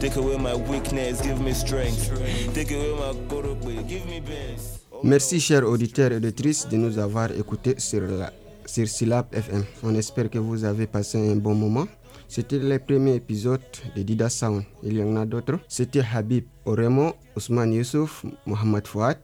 take 0.00 0.16
away 0.16 0.36
my 0.36 0.54
weakness 0.70 1.20
give 1.22 1.40
me 1.40 1.52
strength 1.54 2.10
take 2.54 2.70
away 2.72 2.92
my 2.98 3.14
korokpe 3.28 3.86
give 3.88 4.04
me 4.06 4.20
best. 4.20 4.78
Merci, 5.04 5.38
chers 5.38 5.62
auditeurs 5.64 6.10
et 6.10 6.16
auditrices, 6.16 6.66
de 6.68 6.76
nous 6.76 6.98
avoir 6.98 7.30
écoutés 7.30 7.76
sur, 7.78 8.00
la, 8.00 8.32
sur 8.66 8.88
Syllab 8.88 9.26
FM. 9.32 9.64
On 9.84 9.94
espère 9.94 10.28
que 10.28 10.38
vous 10.38 10.64
avez 10.64 10.88
passé 10.88 11.18
un 11.30 11.36
bon 11.36 11.54
moment. 11.54 11.86
C'était 12.26 12.58
le 12.58 12.78
premier 12.80 13.14
épisode 13.14 13.60
de 13.94 14.02
Dida 14.02 14.28
Sound. 14.28 14.64
Il 14.82 14.96
y 14.96 15.02
en 15.04 15.14
a 15.14 15.24
d'autres. 15.24 15.60
C'était 15.68 16.02
Habib 16.12 16.46
Oremo, 16.64 17.12
Ousmane 17.36 17.74
Youssouf, 17.74 18.24
Mohamed 18.44 18.88
Fouad, 18.88 19.18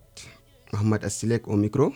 Mohamed 0.73 1.05
Assilek 1.05 1.49
au 1.49 1.57
micro. 1.57 1.93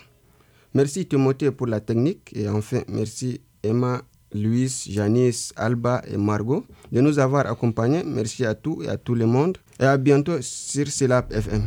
Merci 0.75 1.07
Timothée 1.07 1.53
pour 1.53 1.69
la 1.69 1.81
technique. 1.81 2.33
Et 2.35 2.49
enfin, 2.49 2.81
merci 2.89 3.41
Emma, 3.63 4.03
Louise, 4.33 4.87
Janice, 4.91 5.53
Alba 5.57 6.03
et 6.07 6.17
Margot 6.17 6.65
de 6.93 7.01
nous 7.01 7.19
avoir 7.19 7.47
accompagnés. 7.47 8.03
Merci 8.05 8.45
à 8.45 8.55
tous 8.55 8.83
et 8.85 8.89
à 8.89 8.97
tout 8.97 9.15
le 9.15 9.27
monde. 9.27 9.59
Et 9.81 9.85
à 9.85 9.97
bientôt 9.97 10.41
sur 10.43 10.87
Syllab 10.89 11.33
FM. 11.33 11.67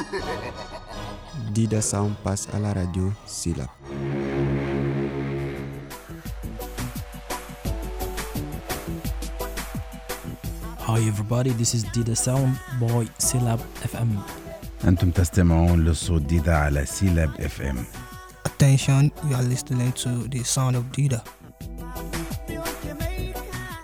Dida 1.52 1.82
Sound 1.82 2.14
passe 2.22 2.48
à 2.52 2.58
la 2.58 2.72
radio 2.72 3.12
Syllab. 3.26 3.68
Hi 10.86 10.98
everybody, 11.06 11.50
this 11.52 11.74
is 11.74 11.84
Dida 11.94 12.16
Sound 12.16 12.58
Boy 12.80 13.06
Syllab 13.18 13.60
FM. 13.84 14.18
أنتم 14.87 15.11
تستمعون 15.11 15.83
لصوت 15.85 16.21
ديدا 16.21 16.55
على 16.55 16.85
سيلاب 16.85 17.41
اف 17.41 17.61
ام 17.61 17.83
Attention, 18.47 19.11
you 19.29 19.35
are 19.35 19.47
listening 19.53 19.91
to 20.03 20.09
the 20.33 20.43
sound 20.43 20.75
of 20.75 20.83
Dida. 20.95 21.21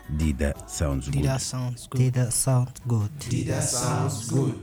ديدا 0.09 0.53
sounds 0.67 1.09
good 1.09 1.15
Dida 1.15 1.39
sounds 1.39 1.87
good. 1.87 1.99
Dida 2.01 2.31
sounds 2.31 2.79
good. 2.87 3.11
Dida 3.31 3.61
sounds 3.61 4.29
good. 4.29 4.55